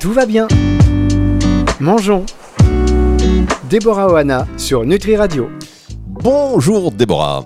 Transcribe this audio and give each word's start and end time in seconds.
Tout 0.00 0.12
va 0.12 0.24
bien. 0.24 0.48
Mangeons. 1.78 2.24
Déborah 3.68 4.10
Oana 4.10 4.46
sur 4.56 4.86
Nutri 4.86 5.14
Radio. 5.14 5.50
Bonjour 6.06 6.90
Déborah. 6.90 7.44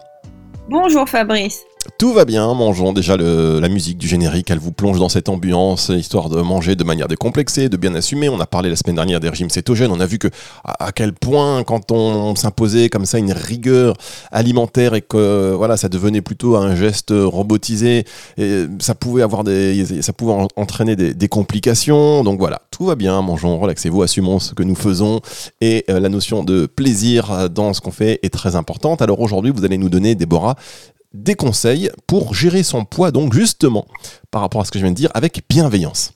Bonjour 0.69 1.09
Fabrice. 1.09 1.65
Tout 1.99 2.15
va 2.15 2.25
bien, 2.25 2.53
mangeons 2.55 2.93
déjà 2.93 3.17
la 3.17 3.69
musique 3.69 3.99
du 3.99 4.09
générique, 4.09 4.51
elle 4.51 4.59
vous 4.59 4.73
plonge 4.73 4.99
dans 4.99 5.11
cette 5.11 5.29
ambiance, 5.29 5.91
histoire 5.91 6.31
de 6.31 6.41
manger 6.41 6.77
de 6.77 6.85
manière 6.85 7.09
décomplexée, 7.09 7.69
de 7.69 7.77
bien 7.77 7.95
assumer. 7.95 8.29
On 8.31 8.41
a 8.41 8.47
parlé 8.47 8.71
la 8.71 8.77
semaine 8.77 8.97
dernière 8.97 9.21
des 9.21 9.29
régimes 9.29 9.51
cétogènes, 9.51 9.91
on 9.91 10.01
a 10.01 10.07
vu 10.07 10.19
que 10.19 10.29
à, 10.65 10.93
quel 10.93 11.13
point 11.13 11.63
quand 11.63 11.93
on, 11.93 12.35
s'imposait 12.37 12.89
comme 12.89 13.05
ça 13.05 13.19
une 13.19 13.33
rigueur 13.33 13.97
alimentaire 14.33 14.95
et 14.95 15.03
que 15.03 15.53
voilà, 15.55 15.77
ça 15.77 15.89
devenait 15.89 16.23
plutôt 16.23 16.57
un 16.57 16.75
geste 16.75 17.13
robotisé, 17.13 18.05
ça 18.79 18.95
pouvait 18.95 19.23
avoir 19.23 19.45
des, 19.45 20.03
ça 20.03 20.13
pouvait 20.13 20.47
entraîner 20.57 20.97
des, 20.97 21.29
complications. 21.29 22.25
Donc 22.25 22.39
voilà, 22.39 22.63
tout 22.71 22.87
va 22.87 22.95
bien, 22.95 23.21
mangeons, 23.21 23.59
relaxez-vous, 23.59 24.03
assumons 24.03 24.39
ce 24.39 24.55
que 24.55 24.63
nous 24.63 24.75
faisons 24.75 25.21
et 25.61 25.85
euh, 25.91 26.01
la 26.01 26.09
notion 26.09 26.45
de 26.45 26.67
plaisir 26.67 27.51
dans 27.51 27.73
ce 27.73 27.81
qu'on 27.81 27.91
fait 27.91 28.21
est 28.23 28.33
très 28.33 28.57
importante. 28.57 29.03
Alors 29.03 29.21
aujourd'hui, 29.21 29.53
vous 29.55 29.65
allez 29.65 29.79
nous 29.79 29.89
donner, 29.89 30.15
Déborah, 30.15 30.57
des 31.15 31.37
conseils 31.37 31.91
pour 32.07 32.35
gérer 32.35 32.63
son 32.63 32.85
poids, 32.85 33.11
donc 33.11 33.33
justement, 33.33 33.87
par 34.31 34.43
rapport 34.43 34.61
à 34.61 34.65
ce 34.65 34.71
que 34.71 34.79
je 34.79 34.85
viens 34.85 34.93
de 34.93 34.97
dire, 34.97 35.11
avec 35.15 35.43
bienveillance. 35.49 36.13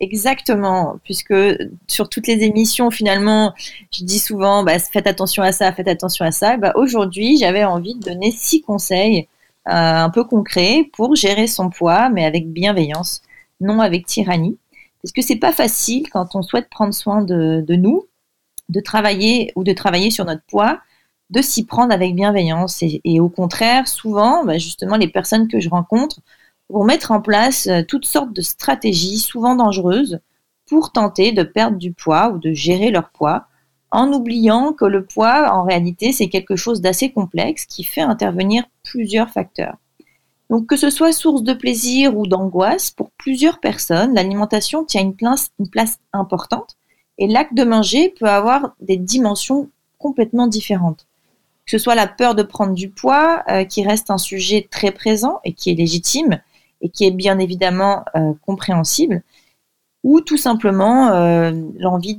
Exactement, 0.00 0.96
puisque 1.04 1.34
sur 1.86 2.08
toutes 2.08 2.26
les 2.26 2.42
émissions, 2.42 2.90
finalement, 2.90 3.54
je 3.94 4.04
dis 4.04 4.18
souvent, 4.18 4.64
bah, 4.64 4.78
faites 4.78 5.06
attention 5.06 5.44
à 5.44 5.52
ça, 5.52 5.72
faites 5.72 5.86
attention 5.86 6.24
à 6.24 6.32
ça. 6.32 6.56
Bah, 6.56 6.72
aujourd'hui, 6.74 7.36
j'avais 7.38 7.64
envie 7.64 7.94
de 7.94 8.00
donner 8.00 8.32
six 8.32 8.62
conseils 8.62 9.28
euh, 9.68 9.70
un 9.70 10.10
peu 10.10 10.24
concrets 10.24 10.90
pour 10.92 11.14
gérer 11.14 11.46
son 11.46 11.70
poids, 11.70 12.08
mais 12.08 12.24
avec 12.24 12.48
bienveillance, 12.48 13.22
non 13.60 13.80
avec 13.80 14.06
tyrannie. 14.06 14.58
Parce 15.02 15.12
que 15.12 15.22
c'est 15.22 15.36
pas 15.36 15.52
facile 15.52 16.08
quand 16.10 16.34
on 16.34 16.42
souhaite 16.42 16.68
prendre 16.68 16.94
soin 16.94 17.22
de, 17.22 17.62
de 17.64 17.74
nous, 17.76 18.06
de 18.70 18.80
travailler 18.80 19.52
ou 19.54 19.62
de 19.62 19.72
travailler 19.72 20.10
sur 20.10 20.24
notre 20.24 20.42
poids, 20.48 20.80
de 21.32 21.40
s'y 21.40 21.64
prendre 21.64 21.92
avec 21.92 22.14
bienveillance. 22.14 22.82
Et, 22.82 23.20
au 23.20 23.28
contraire, 23.30 23.88
souvent, 23.88 24.44
bah, 24.44 24.58
justement, 24.58 24.96
les 24.96 25.08
personnes 25.08 25.48
que 25.48 25.60
je 25.60 25.70
rencontre 25.70 26.20
vont 26.68 26.84
mettre 26.84 27.10
en 27.10 27.20
place 27.20 27.66
euh, 27.66 27.82
toutes 27.86 28.04
sortes 28.04 28.32
de 28.32 28.42
stratégies, 28.42 29.18
souvent 29.18 29.56
dangereuses, 29.56 30.20
pour 30.66 30.92
tenter 30.92 31.32
de 31.32 31.42
perdre 31.42 31.78
du 31.78 31.92
poids 31.92 32.30
ou 32.30 32.38
de 32.38 32.52
gérer 32.52 32.90
leur 32.90 33.10
poids, 33.10 33.46
en 33.90 34.12
oubliant 34.12 34.72
que 34.72 34.84
le 34.84 35.04
poids, 35.04 35.52
en 35.52 35.64
réalité, 35.64 36.12
c'est 36.12 36.28
quelque 36.28 36.56
chose 36.56 36.80
d'assez 36.80 37.10
complexe 37.10 37.66
qui 37.66 37.82
fait 37.82 38.00
intervenir 38.00 38.64
plusieurs 38.82 39.30
facteurs. 39.30 39.76
Donc 40.50 40.66
que 40.66 40.76
ce 40.76 40.90
soit 40.90 41.12
source 41.12 41.42
de 41.42 41.54
plaisir 41.54 42.16
ou 42.16 42.26
d'angoisse, 42.26 42.90
pour 42.90 43.10
plusieurs 43.12 43.58
personnes, 43.58 44.14
l'alimentation 44.14 44.84
tient 44.84 45.02
une 45.02 45.16
place, 45.16 45.50
une 45.58 45.68
place 45.68 45.98
importante 46.12 46.76
et 47.18 47.26
l'acte 47.26 47.54
de 47.54 47.64
manger 47.64 48.14
peut 48.18 48.28
avoir 48.28 48.74
des 48.80 48.96
dimensions 48.96 49.70
complètement 49.98 50.46
différentes 50.46 51.06
que 51.72 51.78
ce 51.78 51.84
soit 51.84 51.94
la 51.94 52.06
peur 52.06 52.34
de 52.34 52.42
prendre 52.42 52.74
du 52.74 52.90
poids, 52.90 53.42
euh, 53.48 53.64
qui 53.64 53.82
reste 53.82 54.10
un 54.10 54.18
sujet 54.18 54.68
très 54.70 54.90
présent 54.90 55.40
et 55.42 55.54
qui 55.54 55.70
est 55.70 55.74
légitime 55.74 56.38
et 56.82 56.90
qui 56.90 57.06
est 57.06 57.10
bien 57.10 57.38
évidemment 57.38 58.04
euh, 58.14 58.34
compréhensible, 58.44 59.22
ou 60.02 60.20
tout 60.20 60.36
simplement 60.36 61.08
euh, 61.08 61.50
l'envie 61.78 62.18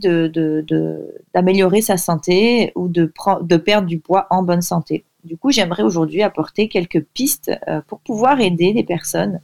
d'améliorer 1.36 1.82
sa 1.82 1.98
santé 1.98 2.72
ou 2.74 2.88
de, 2.88 3.14
de 3.42 3.58
perdre 3.58 3.88
du 3.88 4.00
poids 4.00 4.26
en 4.32 4.42
bonne 4.42 4.64
santé. 4.64 5.06
Du 5.24 5.38
coup, 5.38 5.52
j'aimerais 5.52 5.84
aujourd'hui 5.84 6.24
apporter 6.24 6.68
quelques 6.68 7.04
pistes 7.14 7.52
pour 7.88 8.00
pouvoir 8.00 8.42
aider 8.42 8.74
les 8.74 8.84
personnes 8.84 9.40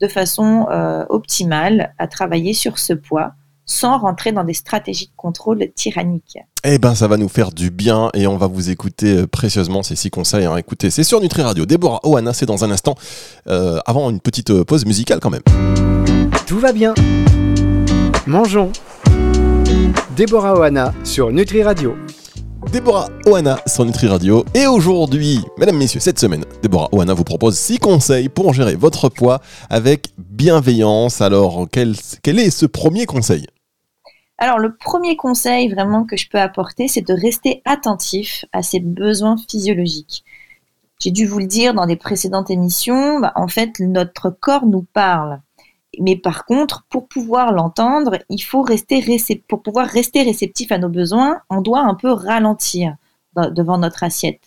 de 0.00 0.08
façon 0.08 0.66
optimale 1.10 1.94
à 1.98 2.06
travailler 2.06 2.54
sur 2.54 2.78
ce 2.78 2.94
poids 2.94 3.34
sans 3.66 3.98
rentrer 3.98 4.32
dans 4.32 4.44
des 4.44 4.54
stratégies 4.54 5.06
de 5.06 5.12
contrôle 5.16 5.72
tyranniques. 5.74 6.38
Eh 6.64 6.78
ben, 6.78 6.94
ça 6.94 7.08
va 7.08 7.16
nous 7.16 7.28
faire 7.28 7.52
du 7.52 7.70
bien 7.70 8.10
et 8.14 8.26
on 8.26 8.36
va 8.36 8.46
vous 8.46 8.70
écouter 8.70 9.18
euh, 9.18 9.26
précieusement 9.26 9.82
ces 9.82 9.96
six 9.96 10.10
conseils. 10.10 10.44
Hein. 10.44 10.56
Écoutez, 10.56 10.90
c'est 10.90 11.04
sur 11.04 11.20
Nutri 11.20 11.42
Radio. 11.42 11.66
Déborah 11.66 12.00
Oana, 12.04 12.32
c'est 12.32 12.46
dans 12.46 12.64
un 12.64 12.70
instant, 12.70 12.94
euh, 13.48 13.78
avant 13.86 14.10
une 14.10 14.20
petite 14.20 14.50
euh, 14.50 14.64
pause 14.64 14.86
musicale 14.86 15.20
quand 15.20 15.30
même. 15.30 15.42
Tout 16.46 16.58
va 16.58 16.72
bien. 16.72 16.94
Mangeons. 18.26 18.70
Déborah 20.16 20.54
Oana 20.58 20.92
sur 21.04 21.32
Nutri 21.32 21.62
Radio. 21.62 21.96
Déborah 22.70 23.08
Oana 23.26 23.58
sur 23.66 23.84
Nutri 23.84 24.06
Radio. 24.06 24.44
Et 24.54 24.66
aujourd'hui, 24.66 25.40
mesdames, 25.58 25.76
messieurs, 25.76 26.00
cette 26.00 26.18
semaine, 26.18 26.44
Déborah 26.62 26.88
Oana 26.92 27.12
vous 27.12 27.24
propose 27.24 27.56
6 27.56 27.78
conseils 27.78 28.28
pour 28.28 28.54
gérer 28.54 28.76
votre 28.76 29.08
poids 29.08 29.40
avec 29.68 30.08
bienveillance. 30.16 31.20
Alors, 31.20 31.66
quel, 31.70 31.94
quel 32.22 32.38
est 32.38 32.50
ce 32.50 32.66
premier 32.66 33.06
conseil? 33.06 33.46
Alors, 34.42 34.58
le 34.58 34.74
premier 34.74 35.14
conseil 35.14 35.68
vraiment 35.68 36.02
que 36.04 36.16
je 36.16 36.28
peux 36.28 36.40
apporter, 36.40 36.88
c'est 36.88 37.06
de 37.06 37.14
rester 37.14 37.62
attentif 37.64 38.44
à 38.50 38.64
ses 38.64 38.80
besoins 38.80 39.36
physiologiques. 39.36 40.24
J'ai 40.98 41.12
dû 41.12 41.26
vous 41.26 41.38
le 41.38 41.46
dire 41.46 41.74
dans 41.74 41.86
des 41.86 41.94
précédentes 41.94 42.50
émissions, 42.50 43.20
bah, 43.20 43.30
en 43.36 43.46
fait, 43.46 43.78
notre 43.78 44.30
corps 44.30 44.66
nous 44.66 44.82
parle. 44.82 45.40
Mais 46.00 46.16
par 46.16 46.44
contre, 46.44 46.84
pour 46.90 47.06
pouvoir 47.06 47.52
l'entendre, 47.52 48.18
il 48.28 48.40
faut 48.40 48.62
rester 48.62 49.00
pour 49.46 49.62
pouvoir 49.62 49.86
rester 49.86 50.24
réceptif 50.24 50.72
à 50.72 50.78
nos 50.78 50.88
besoins, 50.88 51.42
on 51.48 51.60
doit 51.60 51.82
un 51.82 51.94
peu 51.94 52.10
ralentir 52.10 52.96
devant 53.36 53.78
notre 53.78 54.02
assiette. 54.02 54.42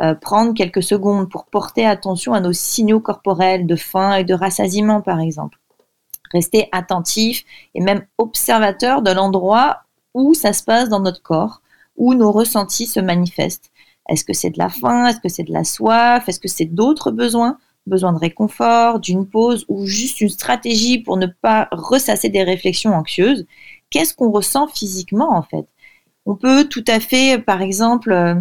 Euh, 0.00 0.14
prendre 0.14 0.54
quelques 0.54 0.84
secondes 0.84 1.28
pour 1.28 1.46
porter 1.46 1.84
attention 1.84 2.34
à 2.34 2.40
nos 2.40 2.52
signaux 2.52 3.00
corporels 3.00 3.66
de 3.66 3.74
faim 3.74 4.14
et 4.14 4.22
de 4.22 4.34
rassasiement, 4.34 5.00
par 5.00 5.18
exemple. 5.18 5.58
Rester 6.32 6.68
attentif 6.72 7.44
et 7.74 7.80
même 7.80 8.06
observateur 8.18 9.02
de 9.02 9.10
l'endroit 9.10 9.82
où 10.14 10.34
ça 10.34 10.52
se 10.52 10.62
passe 10.62 10.88
dans 10.88 11.00
notre 11.00 11.22
corps, 11.22 11.60
où 11.96 12.14
nos 12.14 12.32
ressentis 12.32 12.86
se 12.86 13.00
manifestent. 13.00 13.70
Est-ce 14.08 14.24
que 14.24 14.32
c'est 14.32 14.50
de 14.50 14.58
la 14.58 14.68
faim? 14.68 15.06
Est-ce 15.06 15.20
que 15.20 15.28
c'est 15.28 15.44
de 15.44 15.52
la 15.52 15.64
soif? 15.64 16.28
Est-ce 16.28 16.40
que 16.40 16.48
c'est 16.48 16.66
d'autres 16.66 17.10
besoins? 17.10 17.58
Besoin 17.86 18.12
de 18.12 18.18
réconfort, 18.18 19.00
d'une 19.00 19.26
pause 19.26 19.64
ou 19.68 19.86
juste 19.86 20.20
une 20.20 20.28
stratégie 20.28 20.98
pour 20.98 21.16
ne 21.16 21.26
pas 21.26 21.68
ressasser 21.70 22.30
des 22.30 22.42
réflexions 22.42 22.94
anxieuses, 22.94 23.46
qu'est-ce 23.90 24.14
qu'on 24.14 24.30
ressent 24.30 24.68
physiquement 24.68 25.36
en 25.36 25.42
fait? 25.42 25.66
On 26.26 26.34
peut 26.34 26.64
tout 26.64 26.84
à 26.86 27.00
fait, 27.00 27.38
par 27.38 27.60
exemple, 27.60 28.12
euh, 28.12 28.34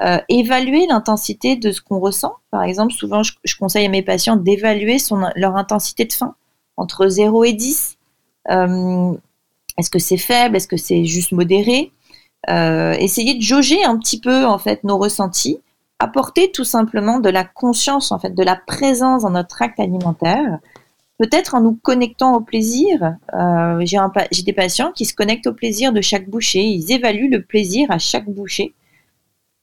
euh, 0.00 0.18
évaluer 0.28 0.86
l'intensité 0.86 1.56
de 1.56 1.70
ce 1.72 1.82
qu'on 1.82 1.98
ressent. 2.00 2.34
Par 2.50 2.62
exemple, 2.62 2.92
souvent, 2.92 3.22
je, 3.22 3.56
conseille 3.58 3.86
à 3.86 3.90
mes 3.90 4.02
patients 4.02 4.36
d'évaluer 4.36 4.96
leur 5.36 5.56
intensité 5.56 6.06
de 6.06 6.12
faim 6.12 6.34
entre 6.76 7.08
0 7.08 7.44
et 7.44 7.52
10. 7.52 7.98
Euh, 8.50 9.12
est-ce 9.78 9.90
que 9.90 9.98
c'est 9.98 10.16
faible? 10.16 10.56
Est-ce 10.56 10.68
que 10.68 10.76
c'est 10.76 11.04
juste 11.04 11.32
modéré? 11.32 11.92
Essayer 12.48 13.34
de 13.34 13.42
jauger 13.42 13.82
un 13.82 13.98
petit 13.98 14.20
peu 14.20 14.46
en 14.46 14.58
fait 14.58 14.84
nos 14.84 14.98
ressentis 14.98 15.60
apporter 15.98 16.50
tout 16.52 16.64
simplement 16.64 17.20
de 17.20 17.30
la 17.30 17.44
conscience, 17.44 18.12
en 18.12 18.18
fait, 18.18 18.34
de 18.34 18.42
la 18.42 18.56
présence 18.56 19.22
dans 19.22 19.30
notre 19.30 19.62
acte 19.62 19.80
alimentaire, 19.80 20.58
peut-être 21.18 21.54
en 21.54 21.62
nous 21.62 21.78
connectant 21.82 22.34
au 22.34 22.40
plaisir. 22.40 23.16
Euh, 23.34 23.84
j'ai 23.84 24.42
des 24.42 24.52
patients 24.52 24.92
qui 24.92 25.06
se 25.06 25.14
connectent 25.14 25.46
au 25.46 25.54
plaisir 25.54 25.92
de 25.92 26.00
chaque 26.00 26.28
bouchée, 26.28 26.64
ils 26.64 26.92
évaluent 26.92 27.30
le 27.30 27.42
plaisir 27.42 27.90
à 27.90 27.98
chaque 27.98 28.28
bouchée. 28.28 28.74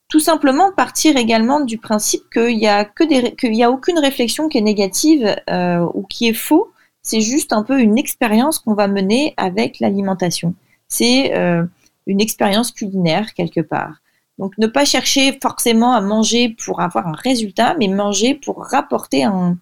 Tout 0.10 0.20
simplement 0.20 0.72
partir 0.72 1.18
également 1.18 1.60
du 1.62 1.78
principe 1.78 2.24
qu'il 2.32 2.58
n'y 2.58 2.68
a, 2.68 2.86
que 2.86 3.48
y 3.48 3.64
a 3.64 3.72
aucune 3.72 4.00
réflexion 4.00 4.48
qui 4.48 4.58
est 4.58 4.62
négative 4.62 5.36
euh, 5.50 5.88
ou 5.94 6.04
qui 6.04 6.28
est 6.28 6.34
faux, 6.34 6.72
c'est 7.04 7.22
juste 7.22 7.54
un 7.54 7.64
peu 7.64 7.80
une 7.80 7.98
expérience 7.98 8.60
qu'on 8.60 8.74
va 8.74 8.88
mener 8.88 9.34
avec 9.38 9.80
l'alimentation. 9.80 10.56
C'est 10.88 11.36
euh, 11.36 11.66
une 12.08 12.22
expérience 12.22 12.72
culinaire 12.72 13.34
quelque 13.34 13.62
part. 13.62 13.96
Donc 14.40 14.58
ne 14.58 14.66
pas 14.66 14.86
chercher 14.86 15.38
forcément 15.42 15.94
à 15.94 16.02
manger 16.02 16.56
pour 16.66 16.82
avoir 16.82 17.08
un 17.08 17.14
résultat, 17.14 17.76
mais 17.78 17.88
manger 17.88 18.34
pour 18.34 18.66
rapporter 18.66 19.24
un, 19.24 19.58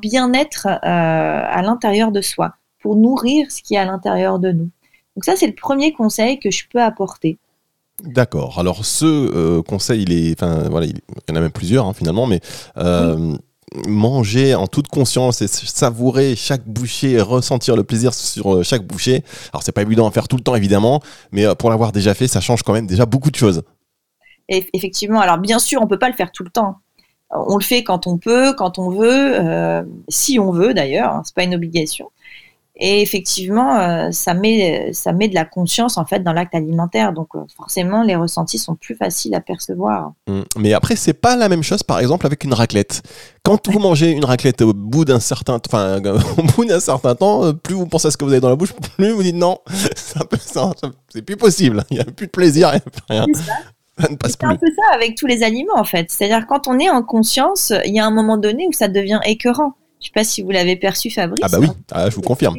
bien-être 0.00 0.66
euh, 0.66 0.78
à 0.82 1.62
l'intérieur 1.62 2.10
de 2.10 2.20
soi, 2.20 2.54
pour 2.80 2.96
nourrir 2.96 3.52
ce 3.52 3.62
qui 3.62 3.74
est 3.74 3.78
à 3.78 3.84
l'intérieur 3.84 4.38
de 4.38 4.50
nous. 4.50 4.70
Donc 5.14 5.24
ça, 5.24 5.36
c'est 5.36 5.46
le 5.46 5.54
premier 5.54 5.92
conseil 5.92 6.38
que 6.40 6.50
je 6.50 6.64
peux 6.68 6.82
apporter. 6.82 7.38
D'accord. 8.04 8.58
Alors 8.58 8.84
ce 8.84 9.06
euh, 9.06 9.62
conseil, 9.62 10.02
il 10.02 10.12
est, 10.12 10.42
enfin 10.42 10.68
voilà, 10.68 10.86
il 10.86 10.96
y 10.96 11.32
en 11.32 11.36
a 11.36 11.40
même 11.40 11.50
plusieurs 11.50 11.86
hein, 11.86 11.94
finalement, 11.94 12.26
mais 12.26 12.40
euh, 12.76 13.36
manger 13.86 14.54
en 14.54 14.66
toute 14.66 14.88
conscience 14.88 15.42
et 15.42 15.48
savourer 15.48 16.36
chaque 16.36 16.64
bouchée 16.66 17.20
ressentir 17.20 17.76
le 17.76 17.84
plaisir 17.84 18.14
sur 18.14 18.62
chaque 18.64 18.86
bouchée. 18.86 19.24
Alors 19.52 19.62
c'est 19.62 19.72
pas 19.72 19.82
évident 19.82 20.06
à 20.06 20.10
faire 20.10 20.28
tout 20.28 20.36
le 20.36 20.42
temps 20.42 20.54
évidemment, 20.54 21.02
mais 21.32 21.44
pour 21.58 21.70
l'avoir 21.70 21.92
déjà 21.92 22.14
fait, 22.14 22.28
ça 22.28 22.40
change 22.40 22.62
quand 22.62 22.72
même 22.72 22.86
déjà 22.86 23.06
beaucoup 23.06 23.30
de 23.30 23.36
choses 23.36 23.62
effectivement, 24.48 25.20
alors 25.20 25.38
bien 25.38 25.58
sûr, 25.58 25.80
on 25.82 25.86
peut 25.86 25.98
pas 25.98 26.08
le 26.08 26.14
faire 26.14 26.32
tout 26.32 26.44
le 26.44 26.50
temps. 26.50 26.76
On 27.30 27.56
le 27.56 27.62
fait 27.62 27.82
quand 27.82 28.06
on 28.06 28.18
peut, 28.18 28.54
quand 28.54 28.78
on 28.78 28.90
veut, 28.90 29.40
euh, 29.40 29.82
si 30.08 30.38
on 30.38 30.52
veut 30.52 30.74
d'ailleurs, 30.74 31.12
hein, 31.12 31.22
c'est 31.24 31.34
pas 31.34 31.42
une 31.42 31.56
obligation. 31.56 32.10
Et 32.78 33.00
effectivement, 33.00 33.78
euh, 33.78 34.10
ça 34.10 34.34
met 34.34 34.90
ça 34.92 35.12
met 35.12 35.28
de 35.28 35.34
la 35.34 35.46
conscience 35.46 35.96
en 35.96 36.04
fait 36.04 36.22
dans 36.22 36.34
l'acte 36.34 36.54
alimentaire. 36.54 37.14
Donc 37.14 37.28
euh, 37.34 37.40
forcément, 37.56 38.02
les 38.02 38.16
ressentis 38.16 38.58
sont 38.58 38.74
plus 38.74 38.94
faciles 38.94 39.34
à 39.34 39.40
percevoir. 39.40 40.12
Hum, 40.28 40.44
Mais 40.58 40.74
après, 40.74 40.94
c'est 40.94 41.14
pas 41.14 41.36
la 41.36 41.48
même 41.48 41.62
chose, 41.62 41.82
par 41.82 42.00
exemple, 42.00 42.26
avec 42.26 42.44
une 42.44 42.52
raclette. 42.52 43.02
Quand 43.42 43.66
vous 43.68 43.78
mangez 43.78 44.10
une 44.10 44.26
raclette 44.26 44.60
au 44.60 44.74
bout 44.74 45.06
d'un 45.06 45.20
certain, 45.20 45.58
enfin, 45.66 46.02
au 46.38 46.42
bout 46.42 46.66
d'un 46.66 46.80
certain 46.80 47.14
temps, 47.14 47.44
euh, 47.44 47.52
plus 47.54 47.74
vous 47.74 47.86
pensez 47.86 48.08
à 48.08 48.10
ce 48.10 48.18
que 48.18 48.26
vous 48.26 48.32
avez 48.32 48.40
dans 48.40 48.50
la 48.50 48.56
bouche, 48.56 48.74
plus 48.98 49.10
vous 49.10 49.22
dites 49.22 49.36
non, 49.36 49.58
c'est 51.08 51.22
plus 51.22 51.36
possible. 51.36 51.82
Il 51.90 51.96
y 51.96 52.00
a 52.00 52.04
plus 52.04 52.26
de 52.26 52.32
plaisir, 52.32 52.68
il 52.72 52.74
y 52.74 52.76
a 52.76 52.80
plus 52.80 53.02
rien. 53.08 53.24
C'est 53.98 54.44
un 54.44 54.56
peu 54.56 54.66
ça 54.66 54.94
avec 54.94 55.16
tous 55.16 55.26
les 55.26 55.42
aliments 55.42 55.78
en 55.78 55.84
fait. 55.84 56.10
C'est-à-dire 56.10 56.46
quand 56.46 56.68
on 56.68 56.78
est 56.78 56.90
en 56.90 57.02
conscience, 57.02 57.72
il 57.86 57.94
y 57.94 58.00
a 58.00 58.04
un 58.04 58.10
moment 58.10 58.36
donné 58.36 58.66
où 58.68 58.72
ça 58.72 58.88
devient 58.88 59.20
écœurant. 59.24 59.72
Je 60.00 60.06
sais 60.06 60.12
pas 60.14 60.24
si 60.24 60.42
vous 60.42 60.50
l'avez 60.50 60.76
perçu, 60.76 61.10
Fabrice. 61.10 61.40
Ah 61.42 61.48
bah 61.48 61.58
oui, 61.60 61.68
ah, 61.90 62.10
je 62.10 62.14
vous 62.14 62.22
confirme. 62.22 62.56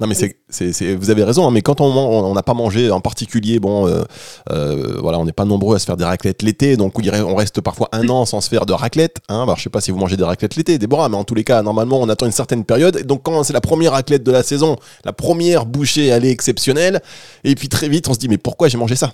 Non 0.00 0.06
mais 0.06 0.14
c'est, 0.14 0.36
c'est, 0.48 0.94
vous 0.94 1.10
avez 1.10 1.24
raison, 1.24 1.46
hein, 1.46 1.50
mais 1.50 1.60
quand 1.60 1.80
on 1.80 2.34
n'a 2.34 2.42
pas 2.42 2.54
mangé 2.54 2.90
en 2.90 3.00
particulier, 3.00 3.58
bon, 3.58 3.86
euh, 3.86 4.02
euh, 4.50 4.96
voilà, 5.00 5.18
on 5.18 5.24
n'est 5.24 5.32
pas 5.32 5.44
nombreux 5.44 5.76
à 5.76 5.78
se 5.78 5.86
faire 5.86 5.96
des 5.96 6.04
raclettes 6.04 6.42
l'été, 6.42 6.76
donc 6.76 6.98
on 6.98 7.34
reste 7.34 7.60
parfois 7.60 7.88
un 7.92 8.08
an 8.08 8.24
sans 8.24 8.40
se 8.40 8.48
faire 8.48 8.64
de 8.64 8.72
raclette. 8.72 9.16
Hein, 9.28 9.42
alors 9.42 9.56
je 9.56 9.64
sais 9.64 9.70
pas 9.70 9.80
si 9.80 9.90
vous 9.90 9.98
mangez 9.98 10.16
des 10.16 10.24
raclettes 10.24 10.56
l'été, 10.56 10.78
Déborah, 10.78 11.08
mais 11.08 11.16
en 11.16 11.24
tous 11.24 11.34
les 11.34 11.44
cas, 11.44 11.62
normalement, 11.62 12.00
on 12.00 12.08
attend 12.08 12.26
une 12.26 12.32
certaine 12.32 12.64
période. 12.64 12.96
Et 12.96 13.02
donc 13.02 13.22
quand 13.24 13.42
c'est 13.42 13.52
la 13.52 13.60
première 13.60 13.92
raclette 13.92 14.22
de 14.22 14.32
la 14.32 14.42
saison, 14.42 14.76
la 15.04 15.12
première 15.12 15.66
bouchée, 15.66 16.06
elle 16.06 16.24
est 16.24 16.30
exceptionnelle, 16.30 17.02
et 17.44 17.54
puis 17.54 17.68
très 17.68 17.88
vite, 17.88 18.08
on 18.08 18.14
se 18.14 18.18
dit 18.18 18.28
mais 18.28 18.38
pourquoi 18.38 18.68
j'ai 18.68 18.78
mangé 18.78 18.94
ça? 18.96 19.12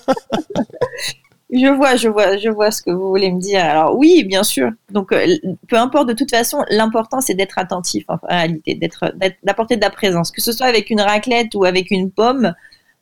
Je 1.50 1.66
vois, 1.66 1.96
je 1.96 2.08
vois, 2.08 2.36
je 2.36 2.50
vois 2.50 2.70
ce 2.70 2.82
que 2.82 2.90
vous 2.90 3.08
voulez 3.08 3.32
me 3.32 3.40
dire. 3.40 3.64
Alors 3.64 3.96
oui, 3.96 4.22
bien 4.24 4.42
sûr. 4.42 4.70
Donc 4.90 5.12
euh, 5.12 5.26
peu 5.66 5.76
importe, 5.76 6.08
de 6.08 6.12
toute 6.12 6.30
façon, 6.30 6.62
l'important 6.68 7.22
c'est 7.22 7.34
d'être 7.34 7.58
attentif 7.58 8.04
en 8.08 8.18
réalité, 8.22 8.74
d'être, 8.74 9.14
d'apporter 9.42 9.76
de 9.76 9.80
la 9.80 9.90
présence, 9.90 10.30
que 10.30 10.42
ce 10.42 10.52
soit 10.52 10.66
avec 10.66 10.90
une 10.90 11.00
raclette 11.00 11.54
ou 11.54 11.64
avec 11.64 11.90
une 11.90 12.10
pomme. 12.10 12.54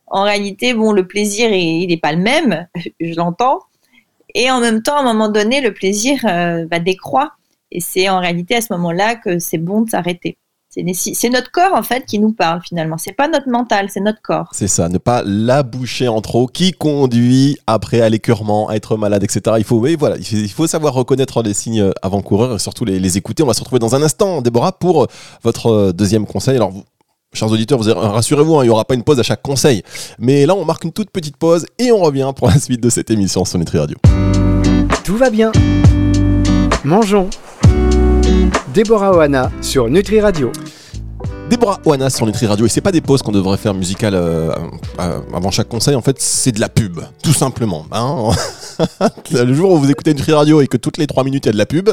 En 0.06 0.22
réalité, 0.22 0.75
bon, 0.75 0.93
le 0.93 1.06
plaisir 1.08 1.50
il 1.50 1.88
n'est 1.88 1.96
pas 1.96 2.12
le 2.12 2.19
même, 2.19 2.69
je 3.00 3.14
l'entends. 3.16 3.60
Et 4.34 4.50
en 4.50 4.60
même 4.60 4.82
temps, 4.82 4.96
à 4.96 5.00
un 5.00 5.04
moment 5.04 5.28
donné, 5.28 5.60
le 5.60 5.72
plaisir 5.75 6.20
euh, 6.25 6.66
va 6.70 6.78
décroître. 6.78 7.38
Et 7.72 7.81
c'est 7.81 8.08
en 8.08 8.20
réalité 8.20 8.56
à 8.56 8.60
ce 8.60 8.72
moment-là 8.75 9.16
que 9.16 9.38
c'est 9.40 9.58
bon 9.58 9.82
de 9.82 9.90
s'arrêter. 9.90 10.38
C'est, 10.76 11.31
notre 11.31 11.50
corps 11.50 11.73
en 11.73 11.82
fait 11.82 12.05
qui 12.05 12.19
nous 12.19 12.32
parle 12.32 12.61
finalement. 12.62 12.99
C'est 12.99 13.14
pas 13.14 13.28
notre 13.28 13.49
mental, 13.49 13.88
c'est 13.90 14.00
notre 14.00 14.20
corps. 14.20 14.49
C'est 14.52 14.69
ça, 14.69 14.88
ne 14.88 14.99
pas 14.99 15.23
la 15.25 15.62
boucher 15.62 16.08
en 16.08 16.20
trop, 16.20 16.46
qui 16.46 16.73
conduit 16.73 17.56
après 17.67 18.02
à 18.02 18.11
l'écœurement, 18.11 18.69
à 18.69 18.75
être 18.75 18.96
malade, 18.96 19.25
etc. 19.25 19.56
Il 19.58 19.64
faut, 19.64 19.84
voilà, 19.99 20.17
il 20.19 20.49
savoir 20.69 20.94
reconnaître 20.94 21.43
les 21.43 21.55
signes 21.55 21.93
avant-coureurs 22.02 22.56
et 22.56 22.58
surtout 22.58 22.84
les, 22.84 22.99
les 22.99 23.17
écouter. 23.17 23.43
On 23.43 23.46
va 23.46 23.55
se 23.55 23.61
retrouver 23.61 23.78
dans 23.78 23.94
un 23.94 24.02
instant, 24.02 24.43
Déborah, 24.43 24.73
pour 24.73 25.05
euh, 25.05 25.06
votre 25.43 25.67
euh, 25.69 25.93
deuxième 25.93 26.26
conseil. 26.26 26.56
Alors, 26.56 26.70
vous, 26.70 26.84
chers 27.32 27.50
auditeurs, 27.50 27.79
vous, 27.79 27.93
rassurez-vous, 27.94 28.56
hein, 28.56 28.64
il 28.64 28.67
n'y 28.67 28.72
aura 28.72 28.84
pas 28.84 28.94
une 28.94 29.02
pause 29.05 29.19
à 29.19 29.22
chaque 29.22 29.43
conseil. 29.43 29.82
Mais 30.19 30.46
là, 30.46 30.55
on 30.55 30.64
marque 30.64 30.84
une 30.84 30.93
toute 30.93 31.11
petite 31.11 31.37
pause 31.37 31.67
et 31.79 31.93
on 31.93 31.99
revient 31.99 32.32
pour 32.37 32.49
la 32.49 32.58
suite 32.58 32.82
de 32.82 32.90
cette 32.90 33.11
émission 33.11 33.44
sur 33.44 33.58
Nutri 33.58 33.79
Radio. 33.79 33.96
Tout 35.05 35.17
va 35.17 35.31
bien. 35.31 35.52
Mangeons. 36.84 37.31
Déborah 38.76 39.17
Oana 39.17 39.50
sur 39.62 39.88
Nutri 39.88 40.20
Radio. 40.20 40.52
Déborah 41.49 41.81
Oana 41.87 42.11
sur 42.11 42.26
Nutri 42.26 42.44
Radio 42.44 42.67
et 42.67 42.69
c'est 42.69 42.82
pas 42.82 42.93
des 42.93 43.00
pauses 43.00 43.23
qu'on 43.23 43.32
devrait 43.32 43.56
faire 43.56 43.73
musicales 43.73 44.14
euh, 44.14 44.52
euh, 45.00 45.20
avant 45.32 45.50
chaque 45.50 45.70
conseil 45.70 45.94
en 45.94 46.02
fait 46.02 46.20
c'est 46.20 46.52
de 46.52 46.61
la 46.61 46.69
pub 46.69 47.00
tout 47.23 47.32
simplement 47.32 47.87
hein. 47.90 48.32
le 49.32 49.55
jour 49.55 49.70
où 49.70 49.78
vous 49.78 49.90
écoutez 49.90 50.12
Nutri 50.12 50.32
Radio 50.32 50.61
et 50.61 50.67
que 50.67 50.76
toutes 50.76 50.99
les 50.99 51.06
trois 51.06 51.25
minutes 51.25 51.46
il 51.46 51.49
y 51.49 51.50
a 51.50 51.52
de 51.55 51.56
la 51.56 51.64
pub 51.64 51.88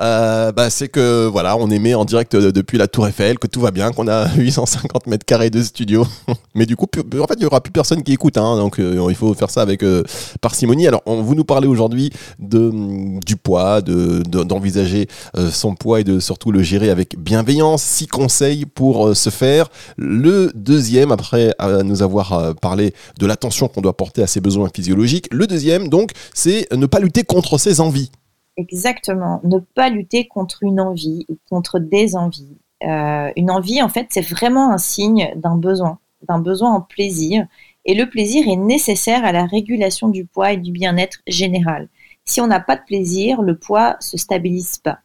euh, 0.00 0.52
bah, 0.52 0.70
c'est 0.70 0.88
que 0.88 1.26
voilà 1.26 1.56
on 1.56 1.70
émet 1.70 1.94
en 1.94 2.04
direct 2.04 2.34
de- 2.36 2.50
depuis 2.50 2.78
la 2.78 2.86
Tour 2.88 3.06
Eiffel 3.08 3.38
que 3.38 3.46
tout 3.46 3.60
va 3.60 3.70
bien 3.70 3.90
qu'on 3.92 4.08
a 4.08 4.28
850 4.36 5.06
mètres 5.06 5.24
carrés 5.24 5.50
de 5.50 5.62
studio 5.62 6.06
mais 6.54 6.66
du 6.66 6.76
coup 6.76 6.86
en 6.96 7.26
fait 7.26 7.34
il 7.36 7.42
y 7.42 7.46
aura 7.46 7.60
plus 7.60 7.72
personne 7.72 8.02
qui 8.02 8.12
écoute 8.12 8.36
hein, 8.38 8.56
donc 8.56 8.78
euh, 8.78 9.06
il 9.08 9.14
faut 9.16 9.32
faire 9.34 9.50
ça 9.50 9.62
avec 9.62 9.82
euh, 9.82 10.02
parcimonie 10.40 10.86
alors 10.86 11.02
on, 11.06 11.22
vous 11.22 11.34
nous 11.34 11.44
parlez 11.44 11.68
aujourd'hui 11.68 12.10
de 12.38 12.58
mm, 12.70 13.20
du 13.26 13.36
poids 13.36 13.80
de 13.80 14.22
de- 14.28 14.44
d'envisager 14.44 15.08
euh, 15.36 15.50
son 15.50 15.74
poids 15.74 16.00
et 16.00 16.04
de 16.04 16.20
surtout 16.20 16.52
le 16.52 16.62
gérer 16.62 16.90
avec 16.90 17.18
bienveillance. 17.18 17.82
Six 17.82 18.06
conseils 18.06 18.64
pour 18.66 19.08
euh, 19.08 19.14
se 19.14 19.30
faire. 19.30 19.68
Le 19.96 20.50
deuxième, 20.54 21.12
après 21.12 21.54
euh, 21.60 21.82
nous 21.82 22.02
avoir 22.02 22.32
euh, 22.32 22.52
parlé 22.54 22.94
de 23.18 23.26
l'attention 23.26 23.68
qu'on 23.68 23.80
doit 23.80 23.96
porter 23.96 24.22
à 24.22 24.26
ses 24.26 24.40
besoins 24.40 24.68
physiologiques, 24.74 25.28
le 25.32 25.46
deuxième, 25.46 25.88
donc, 25.88 26.12
c'est 26.34 26.66
ne 26.72 26.86
pas 26.86 26.98
lutter 27.00 27.24
contre 27.24 27.58
ses 27.58 27.80
envies. 27.80 28.10
Exactement. 28.58 29.40
Ne 29.44 29.58
pas 29.60 29.88
lutter 29.88 30.26
contre 30.26 30.64
une 30.64 30.80
envie 30.80 31.24
ou 31.28 31.38
contre 31.48 31.78
des 31.78 32.16
envies. 32.16 32.58
Euh, 32.82 33.30
une 33.36 33.52
envie, 33.52 33.80
en 33.80 33.88
fait, 33.88 34.08
c'est 34.10 34.20
vraiment 34.20 34.72
un 34.72 34.78
signe 34.78 35.32
d'un 35.36 35.56
besoin, 35.56 35.98
d'un 36.28 36.40
besoin 36.40 36.74
en 36.74 36.80
plaisir. 36.80 37.46
Et 37.84 37.94
le 37.94 38.10
plaisir 38.10 38.48
est 38.48 38.56
nécessaire 38.56 39.24
à 39.24 39.30
la 39.30 39.46
régulation 39.46 40.08
du 40.08 40.24
poids 40.24 40.52
et 40.52 40.56
du 40.56 40.72
bien-être 40.72 41.18
général. 41.28 41.88
Si 42.24 42.40
on 42.40 42.48
n'a 42.48 42.58
pas 42.58 42.74
de 42.74 42.82
plaisir, 42.84 43.42
le 43.42 43.56
poids 43.56 43.96
se 44.00 44.18
stabilise 44.18 44.78
pas. 44.78 44.98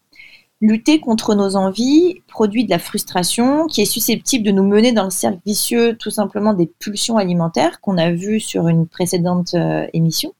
Lutter 0.60 1.00
contre 1.00 1.36
nos 1.36 1.56
envies 1.56 2.22
produit 2.28 2.66
de 2.66 2.72
la 2.72 2.80
frustration 2.80 3.68
qui 3.68 3.82
est 3.82 3.86
susceptible 3.86 4.46
de 4.46 4.52
nous 4.52 4.64
mener 4.64 4.94
dans 4.94 5.04
le 5.04 5.10
cercle 5.10 5.40
vicieux 5.46 5.96
tout 5.98 6.10
simplement 6.10 6.54
des 6.54 6.72
pulsions 6.80 7.18
alimentaires 7.18 7.82
qu'on 7.82 7.98
a 7.98 8.12
vu 8.12 8.40
sur 8.40 8.68
une 8.68 8.88
précédente 8.88 9.54
euh, 9.54 9.86
émission 9.94 10.34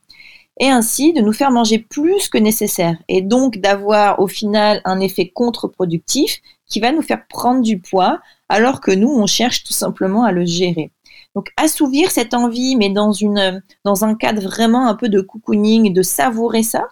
et 0.60 0.70
ainsi 0.70 1.14
de 1.14 1.22
nous 1.22 1.34
faire 1.34 1.52
manger 1.52 1.80
plus 1.80 2.30
que 2.30 2.38
nécessaire 2.38 2.98
et 3.08 3.22
donc 3.22 3.58
d'avoir 3.58 4.20
au 4.20 4.28
final 4.28 4.82
un 4.86 5.00
effet 5.00 5.30
contre-productif 5.30 6.42
qui 6.68 6.80
va 6.80 6.92
nous 6.92 7.02
faire 7.02 7.26
prendre 7.28 7.62
du 7.62 7.80
poids 7.80 8.20
alors 8.50 8.82
que 8.82 8.92
nous 8.92 9.10
on 9.10 9.26
cherche 9.26 9.64
tout 9.64 9.74
simplement 9.74 10.24
à 10.24 10.32
le 10.32 10.46
gérer. 10.46 10.92
Donc 11.36 11.52
assouvir 11.58 12.12
cette 12.12 12.34
envie 12.34 12.76
mais 12.76 12.90
dans 12.90 13.12
une 13.12 13.64
dans 13.84 14.06
un 14.06 14.16
cadre 14.16 14.42
vraiment 14.42 14.88
un 14.88 14.96
peu 14.96 15.10
de 15.10 15.22
cocooning, 15.22 15.94
de 15.94 16.02
savourer 16.02 16.64
ça 16.64 16.88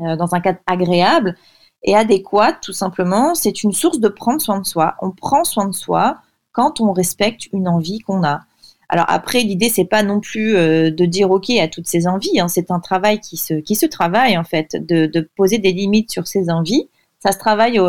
euh, 0.00 0.16
dans 0.16 0.34
un 0.34 0.40
cadre 0.40 0.60
agréable 0.66 1.36
et 1.84 1.94
adéquat 1.94 2.54
tout 2.54 2.72
simplement, 2.72 3.34
c'est 3.34 3.62
une 3.62 3.72
source 3.72 4.00
de 4.00 4.08
prendre 4.08 4.40
soin 4.40 4.58
de 4.58 4.66
soi. 4.66 4.94
On 5.02 5.10
prend 5.10 5.44
soin 5.44 5.66
de 5.66 5.74
soi 5.74 6.18
quand 6.52 6.80
on 6.80 6.92
respecte 6.92 7.48
une 7.52 7.68
envie 7.68 7.98
qu'on 8.00 8.24
a. 8.24 8.40
Alors 8.88 9.06
après, 9.08 9.40
l'idée 9.40 9.68
c'est 9.68 9.84
pas 9.84 10.02
non 10.02 10.20
plus 10.20 10.56
euh, 10.56 10.90
de 10.90 11.04
dire 11.06 11.30
ok 11.30 11.50
à 11.50 11.68
toutes 11.68 11.86
ces 11.86 12.06
envies. 12.06 12.40
hein. 12.40 12.48
C'est 12.48 12.70
un 12.70 12.80
travail 12.80 13.20
qui 13.20 13.36
se 13.36 13.54
qui 13.54 13.74
se 13.74 13.86
travaille 13.86 14.36
en 14.36 14.44
fait, 14.44 14.76
de, 14.76 15.06
de 15.06 15.28
poser 15.36 15.58
des 15.58 15.72
limites 15.72 16.10
sur 16.10 16.26
ces 16.26 16.50
envies. 16.50 16.88
Ça 17.18 17.32
se 17.32 17.38
travaille 17.38 17.80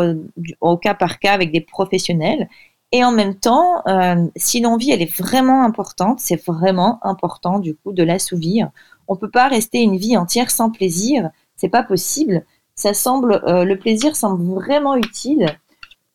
au, 0.60 0.76
cas 0.78 0.94
par 0.94 1.18
cas 1.18 1.34
avec 1.34 1.52
des 1.52 1.60
professionnels. 1.60 2.48
Et 2.92 3.04
en 3.04 3.12
même 3.12 3.34
temps, 3.34 3.82
euh, 3.86 4.26
si 4.36 4.60
l'envie 4.60 4.92
elle 4.92 5.02
est 5.02 5.18
vraiment 5.20 5.62
importante, 5.64 6.20
c'est 6.20 6.42
vraiment 6.46 6.98
important 7.02 7.58
du 7.58 7.74
coup 7.74 7.92
de 7.92 8.02
l'assouvir. 8.02 8.70
On 9.08 9.16
peut 9.16 9.30
pas 9.30 9.48
rester 9.48 9.82
une 9.82 9.98
vie 9.98 10.16
entière 10.16 10.50
sans 10.50 10.70
plaisir. 10.70 11.30
C'est 11.56 11.68
pas 11.68 11.82
possible. 11.82 12.46
Ça 12.74 12.94
semble, 12.94 13.42
euh, 13.46 13.64
le 13.64 13.78
plaisir 13.78 14.16
semble 14.16 14.42
vraiment 14.54 14.96
utile 14.96 15.46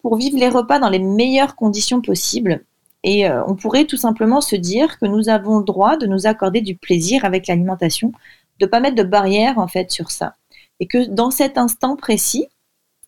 pour 0.02 0.16
vivre 0.16 0.40
les 0.40 0.50
repas 0.50 0.80
dans 0.80 0.90
les 0.90 1.00
meilleures 1.00 1.56
conditions 1.56 2.02
possibles. 2.02 2.64
Et 3.04 3.28
euh, 3.28 3.44
on 3.48 3.56
pourrait 3.56 3.86
tout 3.86 3.98
simplement 3.98 4.42
se 4.42 4.56
dire 4.56 5.00
que 5.00 5.06
nous 5.06 5.30
avons 5.30 5.60
le 5.60 5.64
droit 5.64 5.98
de 5.98 6.06
nous 6.06 6.28
accorder 6.28 6.62
du 6.62 6.76
plaisir 6.76 7.26
avec 7.26 7.48
l'alimentation, 7.48 8.12
de 8.60 8.66
pas 8.66 8.80
mettre 8.80 8.96
de 8.96 9.04
barrière 9.04 9.58
en 9.58 9.68
fait 9.68 9.92
sur 9.92 10.12
ça. 10.12 10.36
Et 10.80 10.88
que 10.88 11.10
dans 11.10 11.32
cet 11.32 11.58
instant 11.58 11.96
précis, 11.96 12.48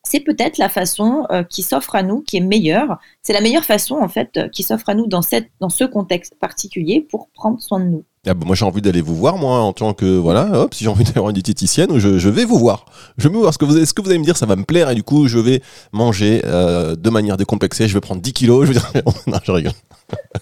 c'est 0.03 0.19
peut-être 0.19 0.57
la 0.57 0.69
façon 0.69 1.25
euh, 1.31 1.43
qui 1.43 1.63
s'offre 1.63 1.95
à 1.95 2.03
nous 2.03 2.21
qui 2.21 2.37
est 2.37 2.41
meilleure. 2.41 2.99
C'est 3.21 3.33
la 3.33 3.41
meilleure 3.41 3.65
façon 3.65 3.95
en 3.95 4.09
fait 4.09 4.37
euh, 4.37 4.49
qui 4.49 4.63
s'offre 4.63 4.89
à 4.89 4.95
nous 4.95 5.07
dans, 5.07 5.21
cette, 5.21 5.49
dans 5.59 5.69
ce 5.69 5.83
contexte 5.85 6.35
particulier 6.39 7.01
pour 7.01 7.29
prendre 7.29 7.61
soin 7.61 7.79
de 7.79 7.85
nous. 7.85 8.03
Ah 8.25 8.33
bah, 8.33 8.45
moi 8.45 8.55
j'ai 8.55 8.63
envie 8.63 8.81
d'aller 8.81 9.01
vous 9.01 9.15
voir 9.17 9.35
moi 9.37 9.59
en 9.59 9.73
tant 9.73 9.93
que 9.93 10.05
voilà 10.05 10.49
hop 10.53 10.73
si 10.73 10.85
j'ai 10.85 10.89
envie 10.89 11.03
d'avoir 11.03 11.29
une 11.29 11.33
diététicienne 11.33 11.99
je, 11.99 12.17
je 12.17 12.29
vais 12.29 12.45
vous 12.45 12.57
voir. 12.57 12.85
Je 13.17 13.27
vais 13.27 13.33
vous 13.33 13.41
voir. 13.41 13.53
Ce 13.53 13.57
que 13.57 13.65
vous 13.65 13.85
ce 13.85 13.93
que 13.93 14.01
vous 14.01 14.09
allez 14.09 14.19
me 14.19 14.23
dire 14.23 14.37
ça 14.37 14.45
va 14.45 14.55
me 14.55 14.63
plaire 14.63 14.89
et 14.89 14.95
du 14.95 15.03
coup 15.03 15.27
je 15.27 15.39
vais 15.39 15.61
manger 15.91 16.41
euh, 16.45 16.95
de 16.95 17.09
manière 17.09 17.35
décomplexée. 17.35 17.89
Je 17.89 17.93
vais 17.93 17.99
prendre 17.99 18.21
10 18.21 18.31
kilos. 18.31 18.65
Je 18.65 18.71
vais 18.71 18.79
dire 18.79 18.91
non 19.27 19.39
je 19.43 19.51
rigole 19.51 19.73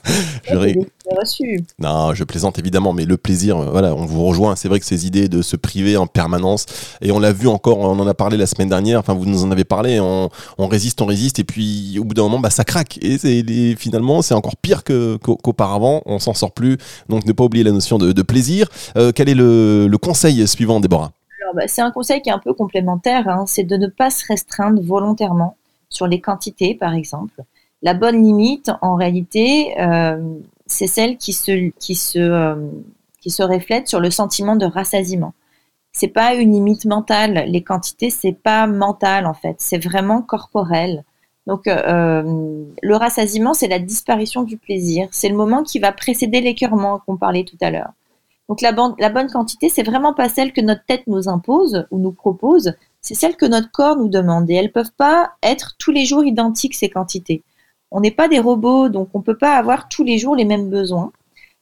je 0.49 0.55
reçu. 1.19 1.63
Non, 1.79 2.13
je 2.13 2.23
plaisante 2.23 2.59
évidemment, 2.59 2.93
mais 2.93 3.05
le 3.05 3.17
plaisir, 3.17 3.57
euh, 3.57 3.69
voilà, 3.71 3.93
on 3.95 4.05
vous 4.05 4.25
rejoint. 4.25 4.55
C'est 4.55 4.67
vrai 4.67 4.79
que 4.79 4.85
ces 4.85 5.05
idées 5.05 5.27
de 5.27 5.41
se 5.41 5.55
priver 5.55 5.97
en 5.97 6.07
permanence, 6.07 6.65
et 7.01 7.11
on 7.11 7.19
l'a 7.19 7.31
vu 7.31 7.47
encore, 7.47 7.79
on 7.79 7.99
en 7.99 8.07
a 8.07 8.13
parlé 8.13 8.37
la 8.37 8.45
semaine 8.45 8.69
dernière, 8.69 8.99
enfin 8.99 9.13
vous 9.13 9.25
nous 9.25 9.43
en 9.43 9.51
avez 9.51 9.63
parlé, 9.63 9.99
on, 9.99 10.29
on 10.57 10.67
résiste, 10.67 11.01
on 11.01 11.05
résiste, 11.05 11.39
et 11.39 11.43
puis 11.43 11.97
au 11.99 12.03
bout 12.03 12.13
d'un 12.13 12.23
moment, 12.23 12.39
bah, 12.39 12.49
ça 12.49 12.63
craque. 12.63 12.99
Et 13.01 13.75
finalement, 13.77 14.21
c'est 14.21 14.33
encore 14.33 14.55
pire 14.57 14.83
qu'auparavant, 14.83 16.01
on 16.05 16.19
s'en 16.19 16.33
sort 16.33 16.51
plus. 16.51 16.77
Donc 17.09 17.25
ne 17.25 17.31
pas 17.31 17.43
oublier 17.43 17.63
la 17.63 17.71
notion 17.71 17.97
de, 17.97 18.11
de 18.11 18.21
plaisir. 18.21 18.67
Euh, 18.97 19.11
quel 19.13 19.29
est 19.29 19.35
le, 19.35 19.87
le 19.87 19.97
conseil 19.97 20.47
suivant, 20.47 20.79
Déborah? 20.79 21.11
Bah, 21.53 21.63
c'est 21.67 21.81
un 21.81 21.91
conseil 21.91 22.21
qui 22.21 22.29
est 22.29 22.33
un 22.33 22.39
peu 22.39 22.53
complémentaire, 22.53 23.27
hein, 23.27 23.43
c'est 23.45 23.63
de 23.63 23.75
ne 23.75 23.87
pas 23.87 24.09
se 24.09 24.25
restreindre 24.25 24.81
volontairement 24.81 25.57
sur 25.89 26.07
les 26.07 26.21
quantités, 26.21 26.75
par 26.75 26.93
exemple. 26.93 27.43
La 27.81 27.93
bonne 27.93 28.23
limite, 28.23 28.71
en 28.81 28.95
réalité, 28.95 29.73
euh, 29.79 30.21
c'est 30.67 30.87
celle 30.87 31.17
qui 31.17 31.33
se, 31.33 31.69
qui, 31.79 31.95
se, 31.95 32.19
euh, 32.19 32.55
qui 33.19 33.31
se 33.31 33.43
reflète 33.43 33.87
sur 33.87 33.99
le 33.99 34.11
sentiment 34.11 34.55
de 34.55 34.65
rassasiement. 34.65 35.33
C'est 35.91 36.07
pas 36.07 36.35
une 36.35 36.51
limite 36.53 36.85
mentale. 36.85 37.45
Les 37.47 37.63
quantités, 37.63 38.09
c'est 38.09 38.33
pas 38.33 38.67
mental 38.67 39.25
en 39.25 39.33
fait. 39.33 39.55
C'est 39.59 39.83
vraiment 39.83 40.21
corporel. 40.21 41.03
Donc, 41.47 41.67
euh, 41.67 42.23
le 42.81 42.95
rassasiement, 42.95 43.53
c'est 43.53 43.67
la 43.67 43.79
disparition 43.79 44.43
du 44.43 44.57
plaisir. 44.57 45.07
C'est 45.11 45.29
le 45.29 45.35
moment 45.35 45.63
qui 45.63 45.79
va 45.79 45.91
précéder 45.91 46.39
l'écœurement 46.39 46.99
qu'on 46.99 47.17
parlait 47.17 47.43
tout 47.43 47.57
à 47.61 47.71
l'heure. 47.71 47.91
Donc, 48.47 48.61
la, 48.61 48.73
la 48.99 49.09
bonne 49.09 49.29
quantité, 49.29 49.69
c'est 49.69 49.83
vraiment 49.83 50.13
pas 50.13 50.29
celle 50.29 50.53
que 50.53 50.61
notre 50.61 50.85
tête 50.85 51.07
nous 51.07 51.29
impose 51.29 51.87
ou 51.89 51.97
nous 51.97 52.11
propose, 52.11 52.73
c'est 53.01 53.15
celle 53.15 53.35
que 53.35 53.45
notre 53.45 53.71
corps 53.71 53.97
nous 53.97 54.09
demande. 54.09 54.49
Et 54.49 54.53
elles 54.53 54.71
peuvent 54.71 54.93
pas 54.95 55.31
être 55.41 55.75
tous 55.79 55.91
les 55.91 56.05
jours 56.05 56.23
identiques, 56.23 56.75
ces 56.75 56.89
quantités. 56.89 57.43
On 57.91 57.99
n'est 57.99 58.11
pas 58.11 58.27
des 58.27 58.39
robots, 58.39 58.89
donc 58.89 59.09
on 59.13 59.21
peut 59.21 59.37
pas 59.37 59.55
avoir 59.55 59.89
tous 59.89 60.03
les 60.03 60.17
jours 60.17 60.35
les 60.35 60.45
mêmes 60.45 60.69
besoins. 60.69 61.11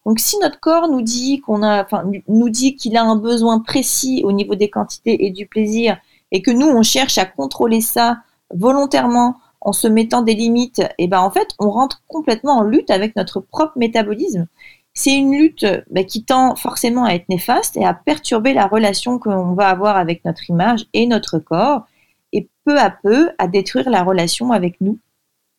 Donc, 0.06 0.20
si 0.20 0.38
notre 0.40 0.60
corps 0.60 0.88
nous 0.88 1.02
dit 1.02 1.42
qu'on 1.42 1.62
a, 1.62 1.84
enfin, 1.84 2.04
nous 2.28 2.50
dit 2.50 2.76
qu'il 2.76 2.96
a 2.98 3.04
un 3.04 3.16
besoin 3.16 3.60
précis 3.60 4.22
au 4.24 4.32
niveau 4.32 4.56
des 4.56 4.70
quantités 4.70 5.26
et 5.26 5.32
du 5.32 5.46
plaisir, 5.46 5.98
et 6.32 6.42
que 6.42 6.52
nous, 6.52 6.68
on 6.68 6.84
cherche 6.84 7.18
à 7.18 7.26
contrôler 7.26 7.82
ça 7.82 8.20
volontairement 8.54 9.36
en 9.62 9.74
se 9.74 9.88
mettant 9.88 10.22
des 10.22 10.36
limites, 10.36 10.82
et 10.98 11.08
ben 11.08 11.20
en 11.20 11.32
fait, 11.32 11.50
on 11.60 11.70
rentre 11.70 12.02
complètement 12.08 12.60
en 12.60 12.64
lutte 12.64 12.92
avec 12.92 13.16
notre 13.16 13.42
propre 13.42 13.78
métabolisme. 13.78 14.48
C'est 14.94 15.16
une 15.16 15.36
lutte 15.36 15.66
ben, 15.92 16.06
qui 16.06 16.24
tend 16.24 16.56
forcément 16.56 17.06
à 17.06 17.14
être 17.14 17.30
néfaste 17.30 17.78
et 17.78 17.86
à 17.86 17.94
perturber 17.94 18.54
la 18.54 18.68
relation 18.68 19.20
qu'on 19.20 19.54
va 19.54 19.70
avoir 19.70 19.98
avec 19.98 20.24
notre 20.26 20.50
image 20.50 20.86
et 20.94 21.08
notre 21.08 21.40
corps, 21.40 21.84
et 22.32 22.48
peu 22.64 22.80
à 22.80 22.90
peu 22.90 23.32
à 23.38 23.48
détruire 23.48 23.90
la 23.90 24.04
relation 24.04 24.52
avec 24.52 24.80
nous. 24.82 24.98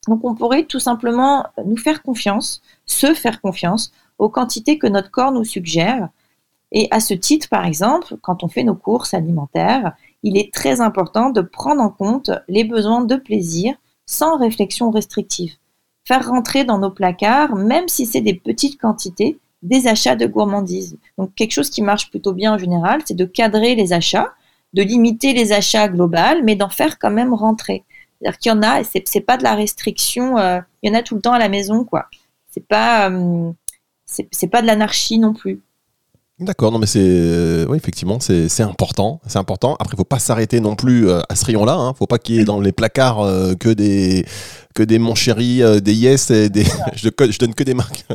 Donc 0.09 0.25
on 0.25 0.35
pourrait 0.35 0.64
tout 0.64 0.80
simplement 0.80 1.47
nous 1.64 1.76
faire 1.76 2.02
confiance, 2.02 2.62
se 2.87 3.14
faire 3.14 3.40
confiance 3.40 3.92
aux 4.19 4.28
quantités 4.28 4.78
que 4.78 4.87
notre 4.87 5.11
corps 5.11 5.33
nous 5.33 5.45
suggère. 5.45 6.09
Et 6.73 6.88
à 6.90 7.00
ce 7.00 7.14
titre, 7.14 7.49
par 7.49 7.66
exemple, 7.66 8.16
quand 8.23 8.45
on 8.45 8.49
fait 8.49 8.64
nos 8.64 8.75
courses 8.75 9.14
alimentaires, 9.14 9.92
il 10.23 10.37
est 10.37 10.52
très 10.52 10.80
important 10.80 11.30
de 11.30 11.40
prendre 11.40 11.83
en 11.83 11.90
compte 11.90 12.30
les 12.49 12.64
besoins 12.64 13.02
de 13.02 13.16
plaisir 13.16 13.75
sans 14.07 14.38
réflexion 14.38 14.90
restrictive. 14.90 15.54
Faire 16.04 16.28
rentrer 16.28 16.64
dans 16.64 16.78
nos 16.78 16.90
placards, 16.90 17.54
même 17.57 17.88
si 17.88 18.07
c'est 18.07 18.21
des 18.21 18.35
petites 18.35 18.80
quantités, 18.80 19.38
des 19.62 19.87
achats 19.87 20.16
de 20.16 20.26
gourmandise. 20.26 20.97
Donc 21.19 21.35
quelque 21.35 21.52
chose 21.52 21.71
qui 21.71 21.83
marche 21.83 22.11
plutôt 22.11 22.33
bien 22.33 22.54
en 22.54 22.59
général, 22.59 23.02
c'est 23.04 23.14
de 23.14 23.25
cadrer 23.25 23.75
les 23.75 23.92
achats, 23.92 24.33
de 24.73 24.83
limiter 24.83 25.33
les 25.33 25.52
achats 25.52 25.88
globaux, 25.88 26.42
mais 26.45 26.57
d'en 26.57 26.69
faire 26.69 26.99
quand 26.99 27.11
même 27.11 27.35
rentrer. 27.35 27.85
C'est-à-dire 28.21 28.39
qu'il 28.39 28.53
y 28.53 28.55
en 28.55 28.62
a, 28.62 28.81
et 28.81 28.85
c'est, 28.85 29.03
c'est 29.07 29.21
pas 29.21 29.37
de 29.37 29.43
la 29.43 29.55
restriction, 29.55 30.39
euh, 30.39 30.61
il 30.83 30.91
y 30.91 30.95
en 30.95 30.99
a 30.99 31.03
tout 31.03 31.15
le 31.15 31.21
temps 31.21 31.33
à 31.33 31.39
la 31.39 31.49
maison, 31.49 31.85
quoi. 31.85 32.07
C'est 32.50 32.67
pas, 32.67 33.11
euh, 33.11 33.53
c'est 34.05 34.49
pas 34.49 34.62
de 34.62 34.67
l'anarchie 34.67 35.19
non 35.19 35.33
plus. 35.33 35.61
D'accord, 36.41 36.73
non 36.73 36.79
mais 36.79 36.87
c'est 36.87 37.00
euh, 37.03 37.67
oui 37.69 37.77
effectivement 37.77 38.19
c'est 38.19 38.62
important, 38.62 39.21
c'est 39.27 39.39
important. 39.39 39.77
Après 39.79 39.95
il 39.95 39.99
faut 39.99 40.05
pas 40.05 40.19
s'arrêter 40.19 40.61
non 40.61 40.75
plus 40.75 41.07
euh, 41.07 41.21
à 41.29 41.35
ce 41.35 41.45
rayon-là. 41.45 41.75
Hein. 41.75 41.93
Faut 41.93 42.07
pas 42.07 42.19
qu'il 42.19 42.37
y 42.37 42.39
ait 42.39 42.45
dans 42.45 42.61
les 42.61 42.73
placards 42.73 43.21
euh, 43.21 43.55
que 43.55 43.69
des 43.69 44.25
que 44.75 44.83
des 44.83 44.99
mon 44.99 45.15
chéri, 45.15 45.61
des 45.83 45.95
yes, 45.95 46.31
et 46.31 46.49
des 46.49 46.65
je, 46.95 47.11
je, 47.11 47.39
donne 47.39 47.55
que 47.55 47.62
des 47.62 47.75
marques. 47.75 48.07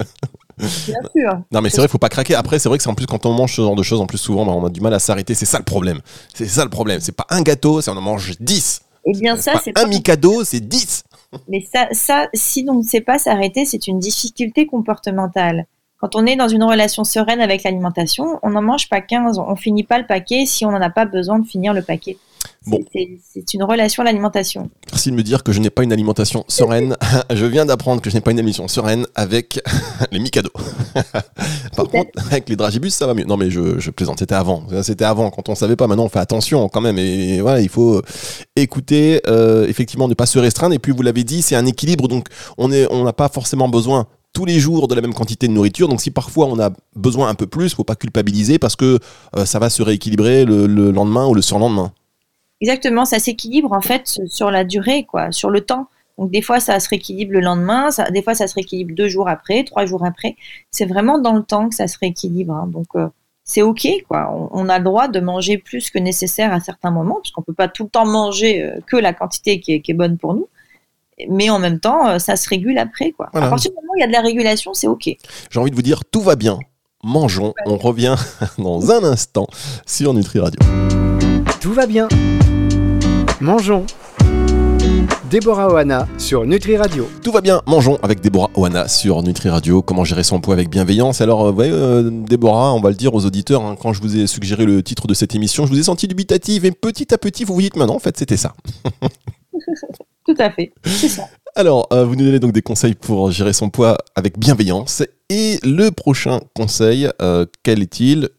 Bien 0.58 1.02
sûr. 1.16 1.42
Non 1.52 1.62
mais 1.62 1.70
c'est 1.70 1.78
vrai, 1.78 1.88
faut 1.88 2.00
pas 2.00 2.10
craquer. 2.10 2.34
Après 2.34 2.58
c'est 2.58 2.68
vrai 2.68 2.80
que 2.80 2.84
c'est 2.84 2.90
en 2.90 2.96
plus 2.96 3.06
quand 3.06 3.28
on 3.28 3.34
mange 3.34 3.56
ce 3.56 3.62
genre 3.62 3.76
de 3.76 3.84
choses, 3.84 4.02
en 4.02 4.08
plus 4.08 4.18
souvent 4.18 4.44
bah, 4.44 4.54
on 4.54 4.66
a 4.66 4.70
du 4.72 4.82
mal 4.82 4.96
à 4.96 5.00
s'arrêter. 5.00 5.36
C'est 5.36 5.46
ça 5.46 5.60
le 5.60 5.64
problème. 5.66 6.00
C'est 6.34 6.48
ça 6.48 6.64
le 6.64 6.72
problème. 6.72 7.02
C'est 7.02 7.16
pas 7.16 7.28
un 7.30 7.44
gâteau, 7.44 7.82
c'est 7.82 7.92
on 7.92 7.98
en 7.98 8.02
mange 8.02 8.34
10. 8.40 8.82
Eh 9.06 9.14
bien 9.14 9.38
ça 9.38 9.54
c'est 9.64 9.78
un 9.78 9.88
mi-cadeau, 9.88 10.44
c'est 10.44 10.60
10. 10.60 11.04
Mais 11.48 11.62
ça, 11.62 11.88
ça, 11.92 12.30
si 12.34 12.66
on 12.70 12.76
ne 12.76 12.84
sait 12.84 13.02
pas 13.02 13.20
s'arrêter, 13.20 13.66
c'est 13.66 13.88
une 13.88 14.00
difficulté 14.00 14.68
comportementale. 14.68 15.66
Quand 16.00 16.16
on 16.16 16.26
est 16.26 16.36
dans 16.36 16.48
une 16.48 16.64
relation 16.64 17.04
sereine 17.04 17.42
avec 17.42 17.64
l'alimentation, 17.64 18.40
on 18.44 18.52
n'en 18.52 18.62
mange 18.62 18.90
pas 18.90 19.02
15, 19.02 19.40
on 19.40 19.56
finit 19.56 19.84
pas 19.84 19.98
le 19.98 20.06
paquet 20.06 20.46
si 20.46 20.66
on 20.66 20.72
n'en 20.72 20.82
a 20.82 20.90
pas 20.90 21.06
besoin 21.06 21.40
de 21.40 21.46
finir 21.48 21.74
le 21.74 21.82
paquet. 21.82 22.18
Bon. 22.67 22.79
C'est 23.22 23.53
une 23.53 23.63
relation 23.63 24.01
à 24.01 24.05
l'alimentation. 24.05 24.69
Merci 24.91 25.12
de 25.12 25.15
me 25.15 25.24
dire 25.24 25.43
que 25.43 25.51
je 25.51 25.60
n'ai 25.60 25.69
pas 25.69 25.84
une 25.84 25.93
alimentation 25.93 26.43
sereine. 26.48 26.95
je 27.34 27.45
viens 27.45 27.65
d'apprendre 27.65 28.01
que 28.01 28.10
je 28.10 28.15
n'ai 28.15 28.22
pas 28.22 28.31
une 28.31 28.39
alimentation 28.39 28.67
sereine 28.67 29.05
avec 29.15 29.60
les 30.12 30.19
Mikado. 30.19 30.50
Par 31.75 31.88
contre, 31.88 32.10
avec 32.31 32.50
les 32.50 32.55
dragibus, 32.55 32.93
ça 32.93 33.07
va 33.07 33.13
mieux. 33.13 33.25
Non, 33.25 33.38
mais 33.38 33.50
je, 33.50 33.79
je 33.79 33.91
plaisante. 33.91 34.19
C'était 34.19 34.36
avant. 34.36 34.63
C'était 34.81 35.05
avant. 35.05 35.29
Quand 35.29 35.50
on 35.50 35.55
savait 35.55 35.75
pas, 35.75 35.88
maintenant 35.88 36.05
on 36.05 36.10
fait 36.10 36.19
attention 36.19 36.67
quand 36.69 36.81
même. 36.81 36.98
Et 36.98 37.41
voilà, 37.41 37.62
il 37.62 37.69
faut 37.69 38.01
écouter, 38.55 39.22
euh, 39.27 39.67
effectivement, 39.67 40.07
ne 40.07 40.13
pas 40.13 40.25
se 40.25 40.39
restreindre. 40.39 40.74
Et 40.74 40.79
puis, 40.79 40.91
vous 40.91 41.01
l'avez 41.01 41.24
dit, 41.24 41.41
c'est 41.41 41.55
un 41.55 41.65
équilibre. 41.65 42.07
Donc, 42.07 42.27
on 42.57 42.69
n'a 42.69 42.88
on 42.89 43.12
pas 43.12 43.29
forcément 43.29 43.69
besoin 43.69 44.07
tous 44.36 44.45
les 44.45 44.60
jours 44.60 44.88
de 44.88 44.93
la 44.93 45.01
même 45.01 45.13
quantité 45.13 45.48
de 45.48 45.53
nourriture. 45.53 45.88
Donc 45.88 46.01
si 46.01 46.12
parfois 46.12 46.45
on 46.45 46.60
a 46.60 46.69
besoin 46.95 47.29
un 47.29 47.34
peu 47.34 47.48
plus, 47.48 47.74
faut 47.74 47.84
pas 47.84 47.95
culpabiliser 47.95 48.60
parce 48.60 48.75
que 48.75 49.00
euh, 49.38 49.45
ça 49.45 49.57
va 49.57 49.72
se 49.72 49.81
rééquilibrer 49.81 50.45
le, 50.45 50.67
lendemain 50.91 51.25
ou 51.25 51.34
le 51.34 51.41
surlendemain. 51.41 51.91
Exactement, 52.62 53.06
ça 53.06 53.20
s'équilibre 53.20 53.74
en 53.74 53.82
fait 53.82 54.20
sur 54.28 54.52
la 54.52 54.64
durée, 54.64 55.04
quoi, 55.04 55.32
sur 55.32 55.50
le 55.50 55.62
temps. 55.62 55.88
Donc 56.18 56.32
des 56.32 56.42
fois 56.42 56.62
ça 56.62 56.80
se 56.80 56.88
rééquilibre 56.88 57.34
le 57.34 57.42
lendemain, 57.42 57.92
ça, 57.92 58.10
des 58.10 58.22
fois 58.22 58.36
ça 58.36 58.48
se 58.48 58.56
rééquilibre 58.56 58.96
deux 58.96 59.10
jours 59.10 59.28
après, 59.28 59.64
trois 59.66 59.86
jours 59.86 60.06
après. 60.06 60.38
C'est 60.72 60.86
vraiment 60.86 61.20
dans 61.20 61.34
le 61.34 61.44
temps 61.44 61.68
que 61.68 61.76
ça 61.76 61.88
se 61.88 61.98
rééquilibre. 62.00 62.54
Hein. 62.54 62.68
Donc 62.68 62.88
euh, 62.96 63.08
c'est 63.44 63.62
ok, 63.62 63.88
quoi. 64.08 64.34
On, 64.52 64.70
a 64.70 64.78
le 64.80 64.84
droit 64.86 65.08
de 65.08 65.20
manger 65.20 65.58
plus 65.58 65.90
que 65.90 66.00
nécessaire 66.00 66.54
à 66.54 66.60
certains 66.62 66.90
moments, 66.90 67.16
parce 67.16 67.32
qu'on 67.32 67.42
peut 67.42 67.54
pas 67.54 67.68
tout 67.68 67.84
le 67.84 67.90
temps 67.90 68.06
manger 68.06 68.64
euh, 68.64 68.80
que 68.88 68.96
la 68.96 69.14
quantité 69.14 69.60
qui 69.60 69.74
est 69.74 69.94
bonne 69.94 70.18
pour 70.18 70.34
nous 70.34 70.48
mais 71.30 71.50
en 71.50 71.60
même 71.60 71.80
temps, 71.80 72.08
euh, 72.08 72.20
ça 72.20 72.36
se 72.36 72.48
régule 72.50 72.78
après. 72.78 73.12
Quoi. 73.12 73.30
À 73.34 73.50
partir 73.50 73.72
du 73.72 73.76
moment 73.76 73.94
où 73.94 73.98
il 73.98 74.02
y 74.02 74.04
a 74.04 74.08
de 74.08 74.12
la 74.12 74.22
régulation, 74.22 74.74
c'est 74.74 74.88
OK. 74.88 75.10
J'ai 75.50 75.60
envie 75.60 75.72
de 75.72 75.76
vous 75.76 75.82
dire, 75.82 76.04
tout 76.06 76.22
va 76.22 76.36
bien. 76.36 76.60
Mangeons. 77.04 77.54
On 77.66 77.78
revient 77.78 78.16
dans 78.58 78.92
un 78.92 79.04
instant 79.04 79.48
sur 79.86 80.14
Nutri 80.14 80.40
Radio. 80.40 80.60
Tout 81.62 81.74
va 81.74 81.86
bien. 81.86 82.08
Mangeons. 83.46 83.86
Déborah 85.30 85.72
Oana 85.72 86.08
sur 86.18 86.48
Nutri 86.48 86.78
Radio. 86.78 87.08
Tout 87.24 87.32
va 87.32 87.42
bien, 87.42 87.62
mangeons 87.68 88.00
avec 88.02 88.20
Déborah 88.20 88.50
Oana 88.56 88.88
sur 88.88 89.22
Nutri 89.22 89.50
Radio. 89.50 89.84
Comment 89.84 90.04
gérer 90.04 90.24
son 90.24 90.42
poids 90.42 90.56
avec 90.56 90.68
bienveillance? 90.68 91.22
Alors, 91.22 91.46
euh, 91.46 91.50
vous 91.52 91.56
voyez, 91.56 91.72
euh, 91.72 92.10
Déborah, 92.10 92.74
on 92.74 92.80
va 92.80 92.90
le 92.90 92.96
dire 92.96 93.14
aux 93.14 93.24
auditeurs, 93.24 93.64
hein, 93.64 93.75
quand 93.80 93.94
je 93.94 94.02
vous 94.02 94.18
ai 94.18 94.25
suggéré 94.25 94.66
le 94.66 94.82
titre 94.82 95.06
de 95.06 95.14
cette 95.14 95.36
émission, 95.36 95.68
je 95.68 95.72
vous 95.72 95.80
ai 95.80 95.84
senti 95.84 96.08
dubitative 96.08 96.66
et 96.66 96.72
petit 96.72 97.14
à 97.14 97.20
petit, 97.20 97.44
vous 97.44 97.54
vous 97.54 97.62
dites 97.62 97.75
maintenant, 97.75 97.98
en 97.98 98.00
fait, 98.00 98.18
c'était 98.18 98.36
ça. 98.36 98.56
Tout 100.25 100.36
à 100.40 100.50
fait, 100.50 100.74
c'est 100.84 101.10
ça. 101.10 101.25
Alors, 101.56 101.88
euh, 101.94 102.04
vous 102.04 102.16
nous 102.16 102.25
donnez 102.25 102.40
donc 102.40 102.52
des 102.52 102.64
conseils 102.64 102.96
pour 102.96 103.30
gérer 103.30 103.54
son 103.54 103.70
poids 103.70 104.00
avec 104.16 104.40
bienveillance. 104.40 105.04
Et 105.30 105.60
le 105.62 105.92
prochain 105.92 106.40
conseil, 106.56 107.12
euh, 107.22 107.46
quel 107.62 107.84
est-il? 107.84 108.30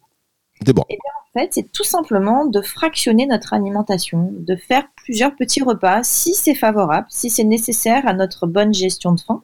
Déborah. 0.62 0.88
Eh 0.90 0.98
fait, 1.40 1.50
c'est 1.52 1.72
tout 1.72 1.84
simplement 1.84 2.46
de 2.46 2.60
fractionner 2.60 3.26
notre 3.26 3.54
alimentation, 3.54 4.30
de 4.32 4.56
faire 4.56 4.84
plusieurs 4.96 5.34
petits 5.34 5.62
repas 5.62 6.02
si 6.02 6.34
c'est 6.34 6.54
favorable, 6.54 7.06
si 7.10 7.30
c'est 7.30 7.44
nécessaire 7.44 8.06
à 8.06 8.12
notre 8.12 8.46
bonne 8.46 8.72
gestion 8.72 9.12
de 9.12 9.20
faim. 9.20 9.42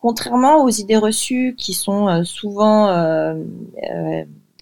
Contrairement 0.00 0.64
aux 0.64 0.70
idées 0.70 0.96
reçues 0.96 1.54
qui 1.56 1.74
sont 1.74 2.08
euh, 2.08 2.24
souvent... 2.24 2.86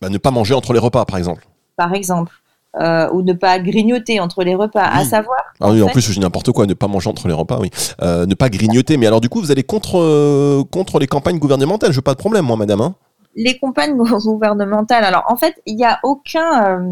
Bah, 0.00 0.08
ne 0.08 0.18
pas 0.18 0.30
manger 0.30 0.54
entre 0.54 0.72
les 0.72 0.78
repas, 0.78 1.04
par 1.04 1.18
exemple. 1.18 1.46
Par 1.76 1.94
exemple. 1.94 2.40
Euh, 2.80 3.10
ou 3.10 3.22
ne 3.22 3.32
pas 3.32 3.58
grignoter 3.58 4.20
entre 4.20 4.44
les 4.44 4.54
repas, 4.54 4.84
à 4.84 5.04
savoir. 5.04 5.40
Ah 5.58 5.72
oui, 5.72 5.82
en, 5.82 5.88
plus, 5.88 6.02
je 6.02 6.12
dis 6.12 6.20
n'importe 6.20 6.52
quoi, 6.52 6.66
ne 6.66 6.74
pas 6.74 6.86
manger 6.86 7.10
entre 7.10 7.26
les 7.26 7.34
repas, 7.34 7.58
oui. 7.58 7.68
Euh, 8.00 8.26
ne 8.26 8.34
pas 8.34 8.48
grignoter. 8.48 8.96
Mais 8.96 9.08
alors, 9.08 9.20
du 9.20 9.28
coup, 9.28 9.40
vous 9.40 9.50
allez 9.50 9.64
contre, 9.64 9.98
euh, 9.98 10.62
contre 10.70 11.00
les 11.00 11.08
campagnes 11.08 11.40
gouvernementales. 11.40 11.90
Je 11.90 11.96
veux 11.96 12.02
pas 12.02 12.14
de 12.14 12.18
problème, 12.18 12.44
moi, 12.44 12.56
madame. 12.56 12.80
Hein. 12.80 12.94
Les 13.34 13.58
campagnes 13.58 13.96
gouvernementales. 14.25 15.04
Alors, 15.04 15.25
en 15.28 15.37
fait, 15.37 15.60
il 15.66 15.76
n'y 15.76 15.84
a 15.84 16.00
aucun. 16.02 16.82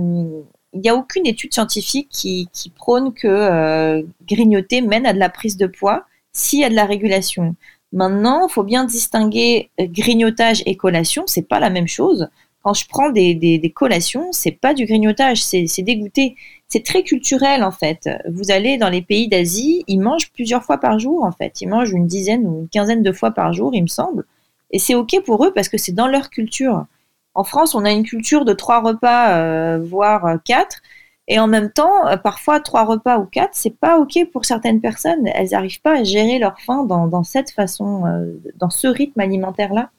il 0.72 0.80
n'y 0.80 0.88
a 0.88 0.94
aucune 0.94 1.26
étude 1.26 1.52
scientifique 1.52 2.08
qui, 2.10 2.72
prône 2.76 3.12
que 3.12 4.04
grignoter 4.26 4.80
mène 4.80 5.06
à 5.06 5.12
de 5.12 5.18
la 5.18 5.28
prise 5.28 5.56
de 5.56 5.66
poids 5.66 6.04
s'il 6.32 6.60
y 6.60 6.64
a 6.64 6.70
de 6.70 6.74
la 6.74 6.84
régulation. 6.84 7.56
Maintenant, 7.92 8.46
il 8.48 8.52
faut 8.52 8.64
bien 8.64 8.84
distinguer 8.84 9.70
grignotage 9.80 10.62
et 10.66 10.76
collation, 10.76 11.24
c'est 11.26 11.48
pas 11.48 11.58
la 11.58 11.70
même 11.70 11.88
chose 11.88 12.28
quand 12.68 12.74
je 12.74 12.86
prends 12.88 13.10
des, 13.10 13.34
des, 13.34 13.70
collations, 13.70 14.28
c'est 14.32 14.52
pas 14.52 14.74
du 14.74 14.84
grignotage, 14.84 15.42
c'est 15.42 15.82
dégoûté. 15.82 16.36
C'est 16.66 16.84
très 16.84 17.02
culturel 17.02 17.64
en 17.64 17.70
fait. 17.70 18.10
Vous 18.28 18.50
allez 18.50 18.76
dans 18.76 18.90
les 18.90 19.00
pays 19.00 19.28
d'Asie, 19.28 19.84
ils 19.86 20.00
mangent 20.00 20.30
plusieurs 20.32 20.62
fois 20.62 20.78
par 20.78 20.98
jour 20.98 21.24
en 21.24 21.32
fait. 21.32 21.60
Ils 21.62 21.68
mangent 21.68 21.92
une 21.92 22.06
dizaine 22.06 22.46
ou 22.46 22.60
une 22.60 22.68
quinzaine 22.68 23.02
de 23.02 23.12
fois 23.12 23.30
par 23.30 23.52
jour, 23.52 23.70
il 23.74 23.82
me 23.82 23.86
semble. 23.86 24.26
Et 24.70 24.78
c'est 24.78 24.94
ok 24.94 25.22
pour 25.24 25.44
eux 25.44 25.52
parce 25.52 25.68
que 25.68 25.78
c'est 25.78 25.92
dans 25.92 26.08
leur 26.08 26.30
culture. 26.30 26.86
En 27.34 27.44
France, 27.44 27.74
on 27.74 27.84
a 27.84 27.92
une 27.92 28.04
culture 28.04 28.44
de 28.44 28.52
trois 28.52 28.80
repas, 28.80 29.38
euh, 29.38 29.78
voire 29.78 30.38
quatre. 30.44 30.82
Et 31.28 31.38
en 31.38 31.46
même 31.46 31.70
temps, 31.70 32.06
euh, 32.08 32.16
parfois 32.16 32.58
trois 32.60 32.84
repas 32.84 33.18
ou 33.18 33.26
quatre, 33.26 33.50
c'est 33.52 33.76
pas 33.78 33.98
ok 33.98 34.30
pour 34.32 34.44
certaines 34.44 34.80
personnes. 34.80 35.26
Elles 35.26 35.50
n'arrivent 35.50 35.80
pas 35.82 35.98
à 35.98 36.04
gérer 36.04 36.38
leur 36.38 36.58
faim 36.60 36.84
dans, 36.84 37.22
cette 37.22 37.50
façon, 37.50 38.06
euh, 38.06 38.32
dans 38.56 38.70
ce 38.70 38.88
rythme 38.88 39.20
alimentaire 39.20 39.72
là. 39.72 39.90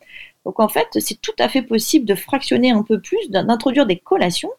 Donc 0.46 0.60
en 0.60 0.68
fait, 0.68 0.88
c'est 1.00 1.22
tout 1.22 1.36
à 1.40 1.48
fait 1.48 1.62
possible 1.62 2.06
de 2.06 2.16
fractionner 2.16 2.72
un 2.72 2.84
peu 2.84 3.00
plus, 3.00 3.30
d'introduire 3.30 3.86
des 3.86 3.98
collations 3.98 4.52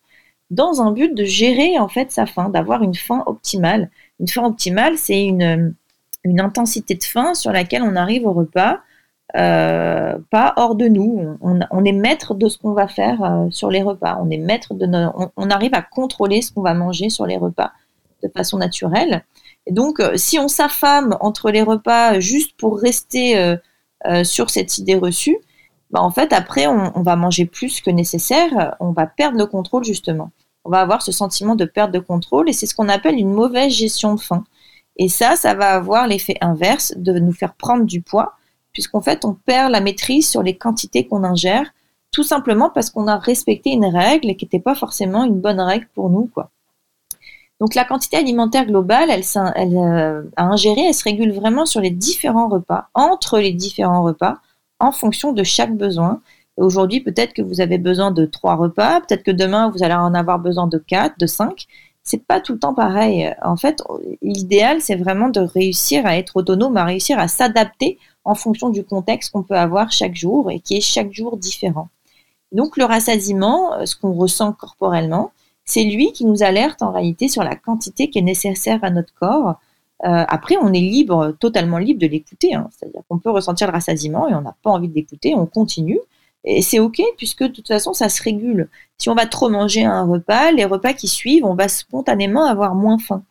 dans 0.50 0.82
un 0.82 0.92
but 0.92 1.14
de 1.14 1.24
gérer 1.24 1.78
en 1.78 1.88
fait 1.88 2.10
sa 2.12 2.26
faim, 2.26 2.48
d'avoir 2.48 2.82
une 2.82 2.94
faim 2.94 3.22
optimale. 3.26 3.90
Une 4.20 4.28
faim 4.28 4.44
optimale, 4.44 4.98
c'est 4.98 5.24
une 5.24 5.74
intensité 6.40 6.94
de 6.94 7.04
faim 7.04 7.34
sur 7.34 7.52
laquelle 7.52 7.82
on 7.82 7.96
arrive 7.96 8.26
au 8.26 8.32
repas, 8.32 8.80
euh, 9.36 10.18
pas 10.30 10.54
hors 10.56 10.74
de 10.74 10.86
nous. 10.86 11.36
On, 11.40 11.84
est 11.84 11.92
maître 11.92 12.34
de 12.34 12.48
ce 12.48 12.58
qu'on 12.58 12.72
va 12.72 12.88
faire 12.88 13.22
euh, 13.22 13.50
sur 13.50 13.70
les 13.70 13.82
repas. 13.82 14.18
On 14.22 14.30
est 14.30 14.38
maître 14.38 14.74
de 14.74 14.86
on, 15.36 15.50
arrive 15.50 15.74
à 15.74 15.82
contrôler 15.82 16.42
ce 16.42 16.52
qu'on 16.52 16.62
va 16.62 16.74
manger 16.74 17.10
sur 17.10 17.26
les 17.26 17.36
repas 17.36 17.72
de 18.22 18.28
façon 18.28 18.58
naturelle. 18.58 19.24
Et 19.66 19.72
donc, 19.72 20.02
si 20.16 20.38
on 20.38 20.48
s'affame 20.48 21.16
entre 21.20 21.50
les 21.50 21.62
repas 21.62 22.18
juste 22.20 22.56
pour 22.56 22.78
rester 22.78 23.56
sur 24.24 24.50
cette 24.50 24.78
idée 24.78 24.96
reçue, 24.96 25.38
bah, 25.90 26.00
en 26.00 26.10
fait, 26.10 26.32
après, 26.32 26.66
on, 26.66 27.02
va 27.02 27.16
manger 27.16 27.46
plus 27.46 27.80
que 27.80 27.90
nécessaire, 27.90 28.76
on 28.80 28.92
va 28.92 29.06
perdre 29.06 29.38
le 29.38 29.46
contrôle 29.46 29.84
justement. 29.84 30.30
On 30.64 30.70
va 30.70 30.80
avoir 30.80 31.02
ce 31.02 31.12
sentiment 31.12 31.56
de 31.56 31.64
perte 31.64 31.90
de 31.90 31.98
contrôle 31.98 32.48
et 32.48 32.52
c'est 32.52 32.66
ce 32.66 32.74
qu'on 32.74 32.88
appelle 32.88 33.16
une 33.16 33.32
mauvaise 33.32 33.72
gestion 33.72 34.14
de 34.14 34.20
faim. 34.20 34.44
Et 34.96 35.08
ça, 35.08 35.36
ça 35.36 35.54
va 35.54 35.70
avoir 35.70 36.06
l'effet 36.06 36.36
inverse 36.40 36.94
de 36.96 37.18
nous 37.18 37.32
faire 37.32 37.54
prendre 37.54 37.84
du 37.84 38.02
poids, 38.02 38.34
puisqu'en 38.72 39.00
fait, 39.00 39.24
on 39.24 39.34
perd 39.34 39.72
la 39.72 39.80
maîtrise 39.80 40.28
sur 40.28 40.42
les 40.42 40.56
quantités 40.56 41.06
qu'on 41.06 41.24
ingère, 41.24 41.72
tout 42.12 42.22
simplement 42.22 42.70
parce 42.70 42.90
qu'on 42.90 43.06
a 43.06 43.16
respecté 43.16 43.70
une 43.70 43.86
règle 43.86 44.34
qui 44.36 44.44
n'était 44.44 44.60
pas 44.60 44.74
forcément 44.74 45.24
une 45.24 45.40
bonne 45.40 45.60
règle 45.60 45.88
pour 45.94 46.10
nous, 46.10 46.28
quoi. 46.32 46.50
Donc 47.60 47.74
la 47.74 47.84
quantité 47.84 48.16
alimentaire 48.16 48.64
globale, 48.66 49.10
elle, 49.10 49.22
elle 49.54 49.76
euh, 49.76 50.22
à 50.36 50.44
ingérer, 50.46 50.86
elle 50.86 50.94
se 50.94 51.04
régule 51.04 51.32
vraiment 51.32 51.66
sur 51.66 51.82
les 51.82 51.90
différents 51.90 52.48
repas, 52.48 52.88
entre 52.94 53.38
les 53.38 53.52
différents 53.52 54.02
repas, 54.02 54.38
en 54.78 54.92
fonction 54.92 55.32
de 55.32 55.44
chaque 55.44 55.76
besoin. 55.76 56.20
Aujourd'hui, 56.56 57.00
peut-être 57.00 57.34
que 57.34 57.42
vous 57.42 57.60
avez 57.60 57.76
besoin 57.76 58.12
de 58.12 58.24
trois 58.24 58.54
repas, 58.54 59.00
peut-être 59.00 59.22
que 59.22 59.30
demain, 59.30 59.70
vous 59.70 59.82
allez 59.82 59.94
en 59.94 60.14
avoir 60.14 60.38
besoin 60.38 60.66
de 60.66 60.78
quatre, 60.78 61.18
de 61.18 61.26
cinq. 61.26 61.66
C'est 62.02 62.24
pas 62.24 62.40
tout 62.40 62.54
le 62.54 62.58
temps 62.58 62.74
pareil. 62.74 63.34
En 63.42 63.56
fait, 63.56 63.82
l'idéal, 64.22 64.80
c'est 64.80 64.96
vraiment 64.96 65.28
de 65.28 65.40
réussir 65.40 66.06
à 66.06 66.16
être 66.16 66.36
autonome, 66.36 66.78
à 66.78 66.84
réussir 66.84 67.18
à 67.18 67.28
s'adapter 67.28 67.98
en 68.24 68.34
fonction 68.34 68.70
du 68.70 68.84
contexte 68.84 69.32
qu'on 69.32 69.42
peut 69.42 69.56
avoir 69.56 69.92
chaque 69.92 70.14
jour 70.14 70.50
et 70.50 70.60
qui 70.60 70.76
est 70.76 70.80
chaque 70.80 71.12
jour 71.12 71.36
différent. 71.36 71.88
Donc, 72.52 72.76
le 72.76 72.84
rassasiement, 72.84 73.74
euh, 73.74 73.86
ce 73.86 73.96
qu'on 73.96 74.12
ressent 74.12 74.52
corporellement, 74.52 75.32
c'est 75.64 75.84
lui 75.84 76.12
qui 76.12 76.24
nous 76.24 76.42
alerte 76.42 76.82
en 76.82 76.92
réalité 76.92 77.28
sur 77.28 77.44
la 77.44 77.56
quantité 77.56 78.10
qui 78.10 78.18
est 78.18 78.22
nécessaire 78.22 78.80
à 78.82 78.90
notre 78.90 79.14
corps 79.14 79.56
euh, 80.04 80.24
après, 80.28 80.56
on 80.56 80.72
est 80.72 80.80
libre, 80.80 81.36
totalement 81.38 81.78
libre 81.78 82.00
de 82.00 82.06
l'écouter. 82.06 82.54
Hein. 82.54 82.68
C'est-à-dire 82.72 83.02
qu'on 83.08 83.18
peut 83.18 83.30
ressentir 83.30 83.66
le 83.66 83.72
rassasiement 83.72 84.28
et 84.28 84.34
on 84.34 84.40
n'a 84.40 84.56
pas 84.62 84.70
envie 84.70 84.88
d'écouter, 84.88 85.34
on 85.34 85.46
continue. 85.46 86.00
Et 86.44 86.62
c'est 86.62 86.78
OK, 86.78 87.02
puisque 87.18 87.42
de 87.42 87.48
toute 87.48 87.68
façon, 87.68 87.92
ça 87.92 88.08
se 88.08 88.22
régule. 88.22 88.70
Si 88.96 89.10
on 89.10 89.14
va 89.14 89.26
trop 89.26 89.50
manger 89.50 89.84
un 89.84 90.04
repas, 90.04 90.52
les 90.52 90.64
repas 90.64 90.94
qui 90.94 91.06
suivent, 91.06 91.44
on 91.44 91.54
va 91.54 91.68
spontanément 91.68 92.46
avoir 92.46 92.74
moins 92.74 92.98
faim. 92.98 93.22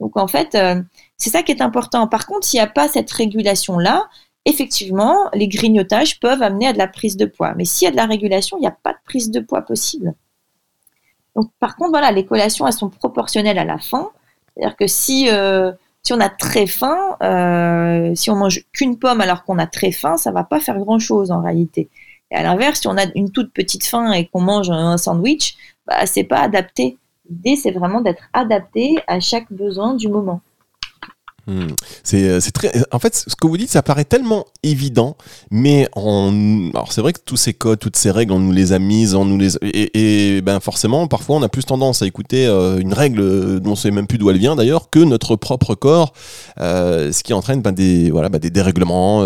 Donc 0.00 0.16
en 0.16 0.26
fait, 0.26 0.54
euh, 0.56 0.82
c'est 1.16 1.30
ça 1.30 1.42
qui 1.42 1.52
est 1.52 1.62
important. 1.62 2.08
Par 2.08 2.26
contre, 2.26 2.44
s'il 2.46 2.58
n'y 2.58 2.64
a 2.64 2.66
pas 2.66 2.88
cette 2.88 3.10
régulation-là, 3.10 4.08
effectivement, 4.46 5.16
les 5.34 5.48
grignotages 5.48 6.18
peuvent 6.18 6.42
amener 6.42 6.68
à 6.68 6.72
de 6.72 6.78
la 6.78 6.88
prise 6.88 7.16
de 7.18 7.26
poids. 7.26 7.54
Mais 7.56 7.66
s'il 7.66 7.84
y 7.84 7.88
a 7.88 7.90
de 7.90 7.96
la 7.96 8.06
régulation, 8.06 8.56
il 8.56 8.62
n'y 8.62 8.66
a 8.66 8.76
pas 8.82 8.92
de 8.92 8.98
prise 9.04 9.30
de 9.30 9.40
poids 9.40 9.62
possible. 9.62 10.14
Donc 11.34 11.50
par 11.60 11.76
contre, 11.76 11.90
voilà, 11.90 12.10
les 12.12 12.24
collations, 12.24 12.66
elles 12.66 12.72
sont 12.72 12.88
proportionnelles 12.88 13.58
à 13.58 13.64
la 13.64 13.78
faim. 13.78 14.10
C'est-à-dire 14.54 14.76
que 14.76 14.86
si... 14.86 15.28
Euh, 15.28 15.72
on 16.12 16.20
a 16.20 16.28
très 16.28 16.66
faim, 16.66 17.16
euh, 17.22 18.14
si 18.14 18.30
on 18.30 18.36
mange 18.36 18.64
qu'une 18.72 18.98
pomme 18.98 19.20
alors 19.20 19.44
qu'on 19.44 19.58
a 19.58 19.66
très 19.66 19.92
faim, 19.92 20.16
ça 20.16 20.30
va 20.30 20.44
pas 20.44 20.60
faire 20.60 20.78
grand 20.78 20.98
chose 20.98 21.30
en 21.30 21.40
réalité. 21.40 21.88
Et 22.30 22.36
à 22.36 22.42
l'inverse, 22.42 22.80
si 22.80 22.88
on 22.88 22.96
a 22.96 23.06
une 23.14 23.30
toute 23.30 23.52
petite 23.52 23.84
faim 23.84 24.12
et 24.12 24.26
qu'on 24.26 24.40
mange 24.40 24.70
un 24.70 24.96
sandwich, 24.98 25.56
bah, 25.86 26.06
c'est 26.06 26.24
pas 26.24 26.40
adapté. 26.40 26.98
L'idée, 27.28 27.56
c'est 27.56 27.70
vraiment 27.70 28.00
d'être 28.00 28.24
adapté 28.32 28.96
à 29.06 29.20
chaque 29.20 29.52
besoin 29.52 29.94
du 29.94 30.08
moment. 30.08 30.40
Hmm. 31.48 31.68
Euh, 32.14 32.40
c'est 32.40 32.50
très. 32.50 32.72
En 32.90 32.98
fait, 32.98 33.14
ce 33.14 33.36
que 33.36 33.46
vous 33.46 33.56
dites, 33.56 33.70
ça 33.70 33.82
paraît 33.82 34.04
tellement 34.04 34.46
évident, 34.64 35.16
mais 35.52 35.88
on. 35.94 36.70
Alors, 36.74 36.90
c'est 36.92 37.00
vrai 37.00 37.12
que 37.12 37.20
tous 37.24 37.36
ces 37.36 37.54
codes, 37.54 37.78
toutes 37.78 37.96
ces 37.96 38.10
règles, 38.10 38.32
on 38.32 38.40
nous 38.40 38.50
les 38.50 38.72
a 38.72 38.80
mises, 38.80 39.14
on 39.14 39.24
nous 39.24 39.38
les. 39.38 39.56
Et, 39.62 40.40
ben 40.40 40.58
forcément, 40.58 41.06
parfois, 41.06 41.36
on 41.36 41.42
a 41.42 41.48
plus 41.48 41.64
tendance 41.64 42.02
à 42.02 42.06
écouter 42.06 42.46
euh, 42.46 42.78
une 42.78 42.92
règle 42.92 43.60
dont 43.60 43.72
on 43.72 43.76
sait 43.76 43.92
même 43.92 44.08
plus 44.08 44.18
d'où 44.18 44.28
elle 44.30 44.38
vient 44.38 44.56
d'ailleurs 44.56 44.90
que 44.90 44.98
notre 44.98 45.36
propre 45.36 45.76
corps, 45.76 46.12
euh, 46.58 47.12
ce 47.12 47.22
qui 47.22 47.32
entraîne 47.32 47.62
ben, 47.62 47.72
des 47.72 48.10
voilà 48.10 48.28
ben, 48.28 48.38
des 48.38 48.50
dérèglements 48.50 49.24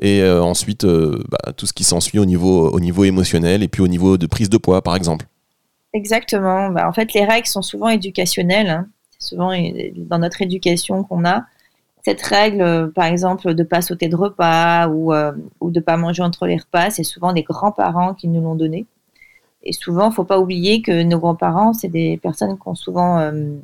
et 0.00 0.28
ensuite 0.28 0.84
ben, 0.84 1.52
tout 1.56 1.66
ce 1.66 1.72
qui 1.72 1.84
s'ensuit 1.84 2.18
au 2.18 2.24
niveau 2.24 2.70
au 2.70 2.80
niveau 2.80 3.04
émotionnel 3.04 3.62
et 3.62 3.68
puis 3.68 3.82
au 3.82 3.88
niveau 3.88 4.18
de 4.18 4.26
prise 4.26 4.50
de 4.50 4.56
poids, 4.56 4.82
par 4.82 4.96
exemple. 4.96 5.26
Exactement. 5.92 6.70
Ben, 6.70 6.88
en 6.88 6.92
fait, 6.92 7.12
les 7.14 7.24
règles 7.24 7.46
sont 7.46 7.62
souvent 7.62 7.88
éducationnelles. 7.88 8.70
Hein. 8.70 8.86
C'est 9.18 9.28
souvent 9.28 9.52
dans 9.96 10.18
notre 10.18 10.42
éducation 10.42 11.04
qu'on 11.04 11.24
a 11.24 11.44
cette 12.02 12.22
règle, 12.22 12.62
euh, 12.62 12.88
par 12.88 13.04
exemple, 13.06 13.54
de 13.54 13.62
pas 13.62 13.80
sauter 13.80 14.08
de 14.08 14.16
repas 14.16 14.88
ou, 14.88 15.12
euh, 15.12 15.32
ou 15.60 15.70
de 15.70 15.80
pas 15.80 15.96
manger 15.96 16.22
entre 16.22 16.46
les 16.46 16.56
repas, 16.56 16.90
c'est 16.90 17.04
souvent 17.04 17.32
des 17.32 17.42
grands-parents 17.42 18.14
qui 18.14 18.28
nous 18.28 18.40
l'ont 18.40 18.56
donné. 18.56 18.86
Et 19.62 19.72
souvent, 19.72 20.10
faut 20.10 20.24
pas 20.24 20.40
oublier 20.40 20.82
que 20.82 21.04
nos 21.04 21.20
grands-parents, 21.20 21.72
c'est 21.72 21.88
des 21.88 22.16
personnes 22.16 22.58
qui 22.58 22.66
ont 22.68 22.74
souvent 22.74 23.20
euh, 23.20 23.58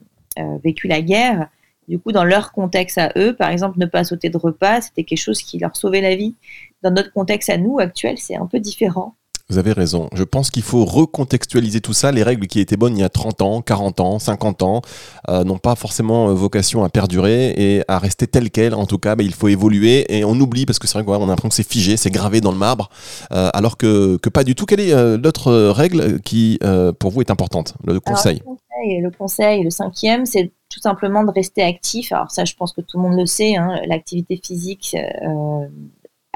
vécu 0.62 0.86
la 0.86 1.02
guerre. 1.02 1.48
Du 1.88 1.98
coup, 1.98 2.12
dans 2.12 2.22
leur 2.22 2.52
contexte 2.52 2.98
à 2.98 3.12
eux, 3.16 3.34
par 3.34 3.50
exemple, 3.50 3.78
ne 3.80 3.86
pas 3.86 4.04
sauter 4.04 4.30
de 4.30 4.36
repas, 4.36 4.82
c'était 4.82 5.02
quelque 5.02 5.18
chose 5.18 5.42
qui 5.42 5.58
leur 5.58 5.74
sauvait 5.74 6.00
la 6.00 6.14
vie. 6.14 6.36
Dans 6.82 6.92
notre 6.92 7.12
contexte 7.12 7.50
à 7.50 7.56
nous, 7.56 7.80
actuel, 7.80 8.18
c'est 8.18 8.36
un 8.36 8.46
peu 8.46 8.60
différent. 8.60 9.16
Vous 9.50 9.56
avez 9.56 9.72
raison. 9.72 10.10
Je 10.12 10.24
pense 10.24 10.50
qu'il 10.50 10.62
faut 10.62 10.84
recontextualiser 10.84 11.80
tout 11.80 11.94
ça. 11.94 12.12
Les 12.12 12.22
règles 12.22 12.46
qui 12.46 12.60
étaient 12.60 12.76
bonnes 12.76 12.98
il 12.98 13.00
y 13.00 13.04
a 13.04 13.08
30 13.08 13.40
ans, 13.40 13.62
40 13.62 14.00
ans, 14.00 14.18
50 14.18 14.62
ans 14.62 14.82
euh, 15.30 15.42
n'ont 15.42 15.56
pas 15.56 15.74
forcément 15.74 16.28
euh, 16.28 16.34
vocation 16.34 16.84
à 16.84 16.90
perdurer 16.90 17.54
et 17.56 17.82
à 17.88 17.98
rester 17.98 18.26
telles 18.26 18.50
quelles. 18.50 18.74
En 18.74 18.84
tout 18.84 18.98
cas, 18.98 19.16
bah, 19.16 19.22
il 19.24 19.32
faut 19.32 19.48
évoluer 19.48 20.04
et 20.14 20.22
on 20.22 20.38
oublie 20.38 20.66
parce 20.66 20.78
que 20.78 20.86
c'est 20.86 20.98
vrai 20.98 21.04
qu'on 21.06 21.14
a 21.14 21.26
l'impression 21.26 21.48
que 21.48 21.54
c'est 21.54 21.66
figé, 21.66 21.96
c'est 21.96 22.10
gravé 22.10 22.42
dans 22.42 22.52
le 22.52 22.58
marbre, 22.58 22.90
euh, 23.32 23.48
alors 23.54 23.78
que, 23.78 24.18
que, 24.18 24.28
pas 24.28 24.44
du 24.44 24.54
tout. 24.54 24.66
Quelle 24.66 24.80
est 24.80 25.16
l'autre 25.16 25.50
règle 25.70 26.20
qui, 26.20 26.58
pour 26.98 27.10
vous, 27.10 27.22
est 27.22 27.30
importante? 27.30 27.72
Le 27.86 28.00
conseil. 28.00 28.40
le 28.40 28.44
conseil, 28.44 29.00
le 29.00 29.10
conseil, 29.10 29.62
le 29.62 29.70
cinquième, 29.70 30.26
c'est 30.26 30.50
tout 30.68 30.80
simplement 30.80 31.24
de 31.24 31.30
rester 31.30 31.62
actif. 31.62 32.12
Alors 32.12 32.30
ça, 32.30 32.44
je 32.44 32.54
pense 32.54 32.74
que 32.74 32.82
tout 32.82 32.98
le 32.98 33.04
monde 33.04 33.18
le 33.18 33.24
sait. 33.24 33.56
Hein, 33.56 33.80
L'activité 33.86 34.38
physique 34.44 34.94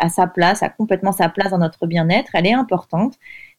à 0.02 0.08
sa 0.08 0.26
place, 0.26 0.62
a 0.64 0.68
complètement 0.68 1.12
sa 1.12 1.28
place 1.28 1.50
dans 1.50 1.58
notre 1.58 1.86
bien-être, 1.86 2.32
elle 2.34 2.46
est 2.46 2.52
importante, 2.52 3.18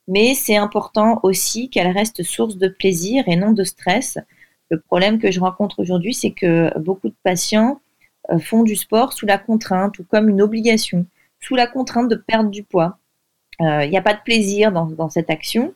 mais 0.09 0.35
c'est 0.35 0.57
important 0.57 1.21
aussi 1.23 1.69
qu'elle 1.69 1.87
reste 1.87 2.21
source 2.21 2.57
de 2.57 2.67
plaisir 2.67 3.23
et 3.27 3.37
non 3.37 3.53
de 3.53 3.63
stress. 3.63 4.19
Le 4.69 4.79
problème 4.79 5.19
que 5.19 5.31
je 5.31 5.39
rencontre 5.39 5.79
aujourd'hui, 5.79 6.13
c'est 6.13 6.31
que 6.31 6.77
beaucoup 6.79 7.07
de 7.07 7.15
patients 7.23 7.79
euh, 8.29 8.39
font 8.39 8.63
du 8.63 8.75
sport 8.75 9.13
sous 9.13 9.25
la 9.25 9.37
contrainte 9.37 9.99
ou 9.99 10.03
comme 10.03 10.27
une 10.27 10.41
obligation, 10.41 11.05
sous 11.39 11.55
la 11.55 11.65
contrainte 11.65 12.09
de 12.09 12.15
perdre 12.15 12.49
du 12.49 12.63
poids. 12.63 12.97
Euh, 13.61 13.85
il 13.85 13.89
n'y 13.89 13.97
a 13.97 14.01
pas 14.01 14.13
de 14.13 14.21
plaisir 14.25 14.73
dans, 14.73 14.87
dans, 14.87 15.09
cette 15.09 15.29
action. 15.29 15.73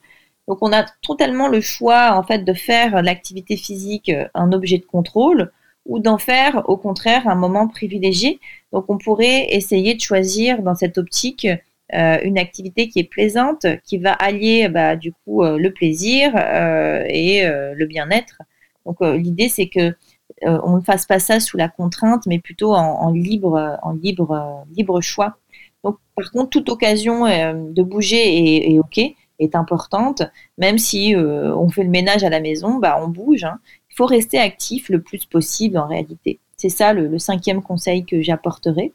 Donc 0.49 0.58
on 0.62 0.73
a 0.73 0.84
totalement 1.01 1.47
le 1.47 1.62
choix 1.62 2.13
en 2.17 2.23
fait 2.23 2.39
de 2.39 2.53
faire 2.53 3.01
l'activité 3.01 3.56
physique 3.56 4.10
euh, 4.10 4.27
un 4.34 4.51
objet 4.51 4.80
de 4.80 4.86
contrôle 4.86 5.51
ou 5.88 6.00
d'en 6.00 6.17
faire 6.17 6.63
au 6.69 6.78
contraire 6.78 7.28
un 7.28 7.36
moment 7.36 7.67
privilégié. 7.67 8.39
Donc 8.71 8.86
on 8.89 8.97
pourrait 8.97 9.47
essayer 9.50 9.95
de 9.95 10.02
choisir 10.02 10.62
dans 10.62 10.76
cette 10.76 10.97
optique 10.97 11.47
euh, 11.93 12.17
une 12.23 12.38
activité 12.38 12.89
qui 12.89 13.00
est 13.00 13.10
plaisante, 13.10 13.65
qui 13.86 13.97
va 13.97 14.12
allier 14.12 14.67
bah, 14.67 14.97
du 14.97 15.13
coup 15.13 15.41
euh, 15.41 15.58
le 15.58 15.71
plaisir 15.71 16.34
euh, 16.36 17.04
et 17.08 17.43
le 17.47 17.86
bien-être. 17.86 18.41
Donc 18.86 18.97
l'idée 19.02 19.50
c'est 19.50 19.67
que 19.67 19.95
on 20.43 20.76
ne 20.76 20.82
fasse 20.82 21.06
pas 21.08 21.19
ça 21.19 21.39
sous 21.39 21.58
la 21.58 21.67
contrainte, 21.67 22.26
mais 22.28 22.38
plutôt 22.38 22.73
en, 22.76 23.12
libre, 23.12 23.80
en 23.82 23.93
libre, 23.93 24.65
libre 24.76 25.02
choix. 25.02 25.38
Donc 25.84 25.97
par 26.15 26.32
contre 26.32 26.52
toute 26.52 26.69
occasion 26.69 27.26
de 27.26 27.84
bouger 27.84 28.71
est, 28.71 28.80
ok, 28.80 29.00
est 29.39 29.56
importante, 29.56 30.21
même 30.58 30.78
si 30.78 31.15
on 31.15 31.69
fait 31.69 31.84
le 31.84 31.89
ménage 31.89 32.23
à 32.23 32.30
la 32.30 32.39
maison, 32.39 32.76
bah 32.76 33.00
on 33.02 33.08
bouge. 33.08 33.45
Hein 33.45 33.60
faut 33.97 34.05
rester 34.05 34.38
actif 34.38 34.89
le 34.89 35.01
plus 35.01 35.25
possible 35.25 35.77
en 35.77 35.88
réalité. 35.88 36.39
C'est 36.55 36.69
ça 36.69 36.93
le, 36.93 37.17
cinquième 37.17 37.63
conseil 37.63 38.05
que 38.05 38.21
j'apporterai. 38.21 38.93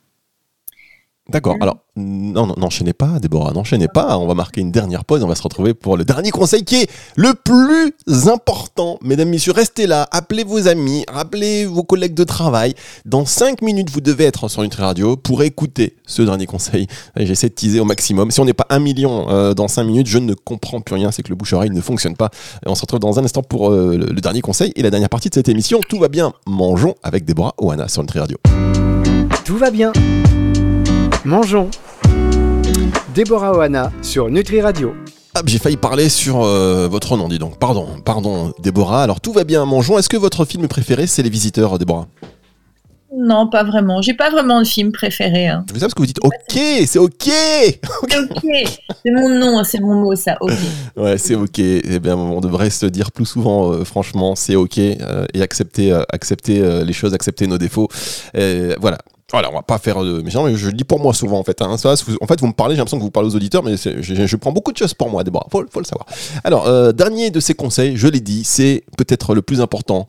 D'accord. 1.29 1.57
Alors, 1.61 1.77
non, 1.95 2.47
non, 2.47 2.55
n'enchaînez 2.57 2.95
pas, 2.95 3.21
Déborah, 3.21 3.53
n'enchaînez 3.53 3.87
pas. 3.87 4.19
On 4.19 4.27
va 4.27 4.35
marquer 4.35 4.61
une 4.61 4.73
dernière 4.73 5.05
pause. 5.05 5.23
On 5.23 5.29
va 5.29 5.37
se 5.37 5.43
retrouver 5.43 5.73
pour 5.73 5.97
le 5.97 6.05
dernier 6.05 6.31
conseil 6.31 6.65
qui 6.65 6.77
est 6.77 6.91
le 7.17 7.35
plus 7.35 7.95
important. 8.29 8.99
Mesdames, 9.03 9.29
messieurs, 9.29 9.53
restez 9.53 9.87
là. 9.87 10.09
Appelez 10.11 10.43
vos 10.43 10.67
amis, 10.67 11.05
appelez 11.07 11.65
vos 11.65 11.85
collègues 11.85 12.15
de 12.15 12.25
travail. 12.25 12.75
Dans 13.05 13.25
cinq 13.25 13.63
minutes, 13.63 13.91
vous 13.91 14.01
devez 14.01 14.25
être 14.25 14.49
sur 14.49 14.63
Nutri 14.63 14.83
Radio 14.83 15.17
pour 15.17 15.45
écouter 15.45 15.97
ce 16.07 16.23
dernier 16.23 16.47
conseil. 16.47 16.89
J'essaie 17.17 17.51
de 17.51 17.55
teaser 17.55 17.79
au 17.79 17.85
maximum. 17.85 18.33
Si 18.33 18.41
on 18.41 18.45
n'est 18.45 18.53
pas 18.53 18.67
un 18.69 18.81
million 18.81 19.31
euh, 19.31 19.55
dans 19.55 19.69
cinq 19.69 19.85
minutes, 19.85 20.09
je 20.09 20.19
ne 20.19 20.35
comprends 20.35 20.81
plus 20.81 20.97
rien. 20.97 21.13
C'est 21.13 21.23
que 21.23 21.29
le 21.29 21.37
bouche-oreille 21.37 21.71
ne 21.71 21.81
fonctionne 21.81 22.17
pas. 22.17 22.31
Et 22.67 22.69
on 22.69 22.75
se 22.75 22.81
retrouve 22.81 22.99
dans 22.99 23.21
un 23.21 23.25
instant 23.25 23.43
pour 23.43 23.71
euh, 23.71 23.97
le, 23.97 24.21
dernier 24.21 24.41
conseil 24.41 24.73
et 24.75 24.83
la 24.83 24.91
dernière 24.91 25.11
partie 25.11 25.29
de 25.29 25.35
cette 25.35 25.49
émission. 25.49 25.81
Tout 25.89 26.01
va 26.01 26.09
bien. 26.09 26.33
Mangeons 26.47 26.97
avec 27.05 27.25
Déborah 27.25 27.55
Oana 27.59 27.87
sur 27.87 28.03
Nutri 28.03 28.19
Radio. 28.19 28.39
Tout 29.45 29.59
va 29.59 29.71
bien. 29.71 29.93
Mangeons. 31.25 31.71
Déborah 33.15 33.53
Oana 33.57 33.93
sur 34.03 34.29
Nutri 34.29 34.61
Radio. 34.61 34.93
Ah, 35.35 35.43
j'ai 35.47 35.59
failli 35.59 35.77
parler 35.77 36.09
sur 36.09 36.43
euh, 36.43 36.89
votre 36.89 37.17
nom, 37.17 37.29
dis 37.29 37.39
donc. 37.39 37.59
Pardon, 37.59 37.87
pardon, 38.05 38.53
Déborah. 38.59 39.03
Alors 39.03 39.21
tout 39.21 39.33
va 39.33 39.45
bien, 39.45 39.65
mangeons. 39.65 39.99
Est-ce 39.99 40.09
que 40.09 40.17
votre 40.17 40.45
film 40.45 40.67
préféré, 40.69 41.07
c'est 41.07 41.23
Les 41.23 41.31
Visiteurs, 41.31 41.79
Déborah? 41.79 42.09
Non, 43.15 43.49
pas 43.49 43.63
vraiment. 43.63 44.01
J'ai 44.03 44.15
pas 44.15 44.31
vraiment 44.31 44.61
de 44.61 44.67
film 44.67 44.91
préféré. 44.91 45.47
Hein. 45.47 45.65
Vous 45.73 45.79
savez 45.79 45.91
ce 45.91 45.95
que 45.95 46.01
vous 46.01 46.07
dites 46.07 46.25
Ok, 46.25 46.59
c'est 46.87 46.99
ok 46.99 47.13
C'est 48.09 48.19
ok 48.19 48.81
C'est 49.05 49.11
mon 49.13 49.29
nom, 49.29 49.63
c'est 49.65 49.81
mon 49.81 49.95
mot, 49.97 50.17
ça. 50.17 50.37
Ok. 50.41 50.53
Ouais, 50.97 51.19
c'est 51.19 51.35
ok. 51.35 51.59
Eh 51.59 51.99
bien, 52.01 52.17
on 52.17 52.41
devrait 52.41 52.71
se 52.71 52.87
dire 52.87 53.13
plus 53.13 53.27
souvent, 53.27 53.71
euh, 53.73 53.85
franchement, 53.85 54.35
c'est 54.35 54.57
ok. 54.57 54.79
euh, 54.79 55.27
et 55.35 55.43
accepter, 55.43 55.93
euh, 55.93 56.03
accepter 56.11 56.61
euh, 56.63 56.85
les 56.85 56.95
choses, 56.95 57.13
accepter 57.13 57.47
nos 57.47 57.59
défauts. 57.59 57.89
Et 58.35 58.71
voilà. 58.81 58.99
Voilà, 59.33 59.51
on 59.51 59.55
va 59.55 59.63
pas 59.63 59.79
faire 59.79 60.03
de 60.05 60.21
méchant, 60.23 60.45
mais 60.45 60.55
je 60.55 60.67
le 60.67 60.75
dis 60.75 60.85
pour 60.85 61.01
moi 61.01 61.15
souvent 61.15 61.39
en 61.39 61.45
fait. 61.45 61.61
hein. 61.63 61.77
Ça, 61.79 61.95
en 62.21 62.27
fait, 62.27 62.41
vous 62.41 62.47
me 62.47 62.53
parlez, 62.53 62.75
j'ai 62.75 62.79
l'impression 62.79 62.99
que 62.99 63.03
vous 63.03 63.11
parlez 63.11 63.29
aux 63.31 63.37
auditeurs, 63.37 63.63
mais 63.63 63.77
je, 63.77 64.01
je 64.27 64.37
prends 64.37 64.53
beaucoup 64.53 64.73
de 64.73 64.77
choses 64.77 64.93
pour 64.95 65.09
moi, 65.11 65.25
Déborah. 65.25 65.47
Faut, 65.51 65.65
faut 65.71 65.81
le 65.81 65.87
savoir. 65.87 66.07
Alors, 66.45 66.67
euh, 66.67 66.93
dernier 66.93 67.31
de 67.31 67.41
ces 67.41 67.55
conseils, 67.55 67.97
je 67.97 68.09
l'ai 68.09 68.21
dit, 68.21 68.45
c'est 68.45 68.85
peut-être 68.99 69.35
le 69.35 69.43
plus 69.43 69.61
important, 69.61 70.07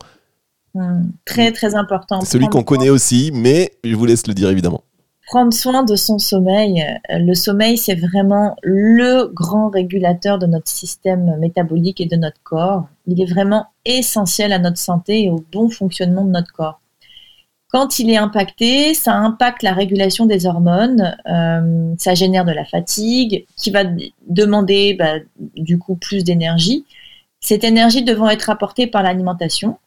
Hmm, 0.76 1.04
Très, 1.24 1.52
très 1.52 1.76
important. 1.76 2.20
celui 2.22 2.48
qu'on 2.48 2.64
connaît 2.64 2.90
aussi, 2.90 3.30
mais 3.32 3.74
je 3.84 3.94
vous 3.94 4.06
laisse 4.06 4.26
le 4.26 4.34
dire 4.34 4.50
évidemment. 4.50 4.82
Prendre 5.28 5.52
soin 5.54 5.84
de 5.84 5.94
son 5.94 6.18
sommeil. 6.18 6.82
Euh, 7.12 7.18
Le 7.18 7.34
sommeil, 7.34 7.78
c'est 7.78 7.94
vraiment 7.94 8.56
le 8.64 9.28
grand 9.32 9.68
régulateur 9.70 10.40
de 10.40 10.46
notre 10.46 10.68
système 10.68 11.36
métabolique 11.38 12.00
et 12.00 12.06
de 12.06 12.16
notre 12.16 12.42
corps. 12.42 12.88
Il 13.06 13.22
est 13.22 13.30
vraiment 13.32 13.66
essentiel 13.84 14.52
à 14.52 14.58
notre 14.58 14.78
santé 14.78 15.22
et 15.26 15.30
au 15.30 15.44
bon 15.52 15.70
fonctionnement 15.70 16.24
de 16.24 16.30
notre 16.30 16.52
corps. 16.52 16.80
Quand 17.74 17.98
il 17.98 18.08
est 18.08 18.16
impacté, 18.16 18.94
ça 18.94 19.16
impacte 19.16 19.64
la 19.64 19.72
régulation 19.72 20.26
des 20.26 20.46
hormones, 20.46 21.16
euh, 21.26 21.92
ça 21.98 22.14
génère 22.14 22.44
de 22.44 22.52
la 22.52 22.64
fatigue, 22.64 23.46
qui 23.56 23.72
va 23.72 23.82
demander 24.28 24.94
bah, 24.94 25.14
du 25.56 25.76
coup 25.76 25.96
plus 25.96 26.22
d'énergie. 26.22 26.84
Cette 27.40 27.64
énergie 27.64 28.04
devant 28.04 28.30
être 28.30 28.48
apportée 28.48 28.86
par 28.86 29.02
l'alimentation, 29.02 29.78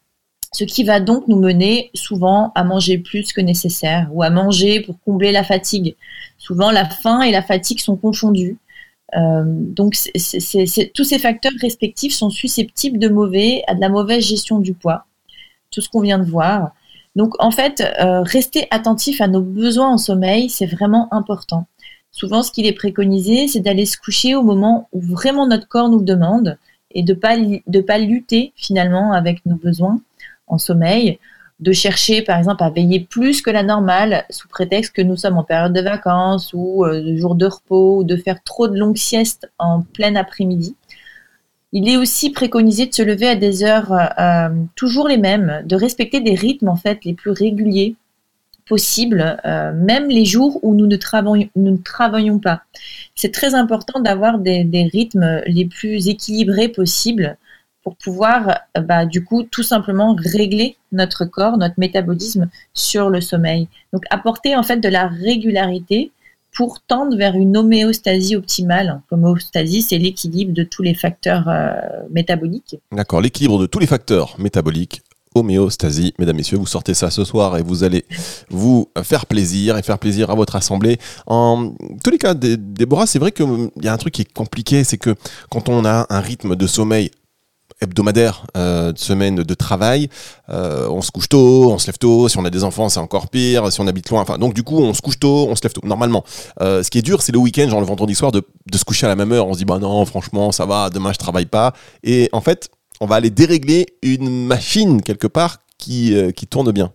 ce 0.52 0.65
qui 0.65 0.84
va 0.84 1.00
donc 1.00 1.30
nous 1.30 1.39
mener 1.39 1.89
souvent 1.93 2.52
à 2.56 2.65
manger 2.65 2.97
plus 2.97 3.32
que 3.32 3.39
nécessaire 3.39 4.10
ou 4.12 4.21
à 4.21 4.30
manger 4.32 4.82
pour 4.82 5.00
combler 5.06 5.32
la 5.32 5.45
fatigue. 5.45 5.95
Souvent, 6.38 6.71
la 6.71 6.89
faim 6.89 7.21
et 7.21 7.32
la 7.32 7.41
fatigue 7.41 7.80
sont 7.80 7.95
confondues. 7.95 8.58
Euh, 9.15 9.45
donc, 9.45 9.95
tous 10.93 11.04
ces 11.06 11.19
facteurs 11.19 11.54
respectifs 11.62 12.13
sont 12.13 12.32
susceptibles 12.32 13.00
de 13.00 13.08
mauvais, 13.08 13.63
à 13.65 13.76
de 13.76 13.80
la 13.80 13.88
mauvaise 13.88 14.26
gestion 14.26 14.60
du 14.60 14.73
poids, 14.73 15.06
tout 15.71 15.80
ce 15.80 15.88
qu'on 15.88 16.02
vient 16.02 16.19
de 16.19 16.30
voir. 16.30 16.73
Donc, 17.17 17.34
en 17.39 17.49
fait, 17.49 17.84
euh, 17.99 18.21
rester 18.21 18.67
attentif 18.69 19.21
à 19.21 19.27
nos 19.27 19.41
besoins 19.41 19.89
en 19.89 19.97
sommeil, 19.97 20.49
c'est 20.49 20.67
vraiment 20.67 21.12
important. 21.12 21.65
Souvent, 22.12 22.43
ce 22.43 22.51
qu'il 22.51 22.67
est 22.67 22.73
préconisé, 22.73 23.47
c'est 23.47 23.60
d'aller 23.60 23.88
se 23.88 23.97
coucher 23.97 24.36
au 24.36 24.43
moment 24.43 24.88
où 24.93 25.01
vraiment 25.01 25.47
notre 25.47 25.67
corps 25.67 25.89
nous 25.89 25.97
le 25.97 26.06
demande 26.06 26.60
et 26.91 27.01
de 27.01 27.19
de 27.67 27.82
pas 27.82 27.97
lutter 27.97 28.53
finalement 28.56 29.13
avec 29.13 29.43
nos 29.47 29.56
besoins 29.56 29.99
en 30.45 30.60
sommeil, 30.60 31.17
de 31.60 31.71
chercher 31.71 32.21
par 32.21 32.38
exemple 32.38 32.63
à 32.63 32.69
veiller 32.69 32.99
plus 32.99 33.41
que 33.41 33.49
la 33.49 33.63
normale 33.63 34.23
sous 34.30 34.47
prétexte 34.47 34.95
que 34.95 35.01
nous 35.01 35.17
sommes 35.17 35.39
en 35.39 35.43
période 35.43 35.73
de 35.73 35.82
vacances 35.82 36.51
ou 36.53 36.86
euh, 36.86 37.01
de 37.01 37.17
jours 37.17 37.34
de 37.34 37.47
repos 37.47 37.97
ou 37.97 38.03
de 38.03 38.15
faire 38.15 38.43
trop 38.43 38.67
de 38.67 38.77
longues 38.77 38.97
siestes 38.97 39.51
en 39.58 39.82
plein 39.82 40.15
après-midi. 40.15 40.75
Il 41.73 41.89
est 41.89 41.97
aussi 41.97 42.32
préconisé 42.32 42.86
de 42.86 42.93
se 42.93 43.01
lever 43.01 43.27
à 43.27 43.36
des 43.36 43.63
heures 43.63 43.91
euh, 43.91 44.49
toujours 44.75 45.08
les 45.08 45.17
mêmes, 45.17 45.63
de 45.65 45.75
respecter 45.75 46.21
des 46.21 46.36
rythmes 46.36 46.69
en 46.69 46.77
fait 46.77 47.03
les 47.03 47.13
plus 47.13 47.32
réguliers 47.32 47.95
possibles, 48.67 49.38
euh, 49.45 49.73
même 49.73 50.08
les 50.08 50.25
jours 50.25 50.60
où 50.63 50.75
nous 50.75 50.88
ne 50.88 50.97
travaillons, 51.77 52.39
pas. 52.39 52.62
C'est 53.15 53.34
très 53.34 53.56
important 53.56 53.99
d'avoir 53.99 54.39
des, 54.39 54.63
des 54.63 54.84
rythmes 54.84 55.41
les 55.45 55.65
plus 55.65 56.08
équilibrés 56.08 56.67
possibles 56.67 57.38
pour 57.88 57.95
pouvoir, 57.95 58.60
euh, 58.77 58.82
bah, 58.82 59.06
du 59.06 59.23
coup, 59.23 59.43
tout 59.43 59.63
simplement 59.63 60.13
régler 60.17 60.75
notre 60.91 61.23
corps, 61.23 61.58
notre 61.58 61.75
métabolisme 61.77 62.49
sur 62.73 63.10
le 63.10 63.21
sommeil. 63.21 63.69
Donc, 63.93 64.03
apporter 64.10 64.58
en 64.58 64.63
fait 64.63 64.77
de 64.77 64.89
la 64.89 65.08
régularité 65.08 66.12
pour 66.57 66.81
tendre 66.81 67.15
vers 67.15 67.35
une 67.35 67.55
homéostasie 67.55 68.35
optimale. 68.35 69.01
L'homéostasie, 69.11 69.83
c'est 69.83 69.99
l'équilibre 69.99 70.53
de 70.53 70.63
tous 70.63 70.81
les 70.81 70.95
facteurs 70.95 71.45
euh, 71.47 71.71
métaboliques. 72.09 72.75
D'accord, 72.91 73.21
l'équilibre 73.21 73.59
de 73.59 73.67
tous 73.67 73.77
les 73.77 73.85
facteurs 73.85 74.35
métaboliques. 74.39 75.01
Homéostasie, 75.35 76.15
mesdames, 76.17 76.35
messieurs, 76.37 76.57
vous 76.57 76.65
sortez 76.65 76.95
ça 76.95 77.11
ce 77.11 77.23
soir 77.23 77.57
et 77.57 77.61
vous 77.61 77.83
allez 77.83 78.05
vous 78.49 78.89
faire 79.03 79.27
plaisir 79.27 79.77
et 79.77 79.83
faire 79.83 79.99
plaisir 79.99 80.31
à 80.31 80.35
votre 80.35 80.55
assemblée. 80.55 80.97
En 81.27 81.75
tous 82.03 82.09
les 82.09 82.17
cas, 82.17 82.33
Dé- 82.33 82.57
Déborah, 82.57 83.05
c'est 83.05 83.19
vrai 83.19 83.31
qu'il 83.31 83.45
y 83.83 83.87
a 83.87 83.93
un 83.93 83.97
truc 83.97 84.15
qui 84.15 84.23
est 84.23 84.33
compliqué, 84.33 84.83
c'est 84.83 84.97
que 84.97 85.13
quand 85.51 85.69
on 85.69 85.85
a 85.85 86.07
un 86.09 86.19
rythme 86.21 86.55
de 86.55 86.65
sommeil 86.65 87.11
hebdomadaire, 87.81 88.47
euh, 88.55 88.91
de 88.91 88.97
semaine 88.97 89.35
de 89.35 89.53
travail, 89.53 90.09
euh, 90.49 90.87
on 90.89 91.01
se 91.01 91.11
couche 91.11 91.29
tôt, 91.29 91.71
on 91.71 91.77
se 91.77 91.87
lève 91.87 91.97
tôt. 91.97 92.27
Si 92.27 92.37
on 92.37 92.45
a 92.45 92.49
des 92.49 92.63
enfants, 92.63 92.89
c'est 92.89 92.99
encore 92.99 93.29
pire. 93.29 93.71
Si 93.71 93.79
on 93.81 93.87
habite 93.87 94.09
loin, 94.09 94.21
enfin, 94.21 94.37
donc 94.37 94.53
du 94.53 94.63
coup, 94.63 94.79
on 94.79 94.93
se 94.93 95.01
couche 95.01 95.19
tôt, 95.19 95.47
on 95.49 95.55
se 95.55 95.63
lève 95.63 95.73
tôt. 95.73 95.81
Normalement, 95.83 96.23
Euh, 96.61 96.81
ce 96.83 96.89
qui 96.89 96.97
est 96.97 97.01
dur, 97.03 97.21
c'est 97.21 97.31
le 97.31 97.39
week-end, 97.39 97.69
genre 97.69 97.79
le 97.79 97.85
vendredi 97.85 98.15
soir, 98.15 98.31
de, 98.31 98.41
de 98.71 98.77
se 98.77 98.83
coucher 98.83 99.05
à 99.05 99.09
la 99.09 99.15
même 99.15 99.31
heure. 99.31 99.47
On 99.47 99.53
se 99.53 99.59
dit, 99.59 99.65
bah 99.65 99.79
non, 99.79 100.05
franchement, 100.05 100.51
ça 100.51 100.65
va, 100.65 100.89
demain 100.89 101.13
je 101.13 101.19
travaille 101.19 101.45
pas. 101.45 101.73
Et 102.03 102.29
en 102.31 102.41
fait, 102.41 102.69
on 102.99 103.05
va 103.05 103.15
aller 103.15 103.29
dérégler 103.29 103.85
une 104.01 104.45
machine 104.47 105.01
quelque 105.01 105.27
part 105.27 105.59
qui, 105.77 106.15
qui 106.35 106.47
tourne 106.47 106.71
bien. 106.71 106.91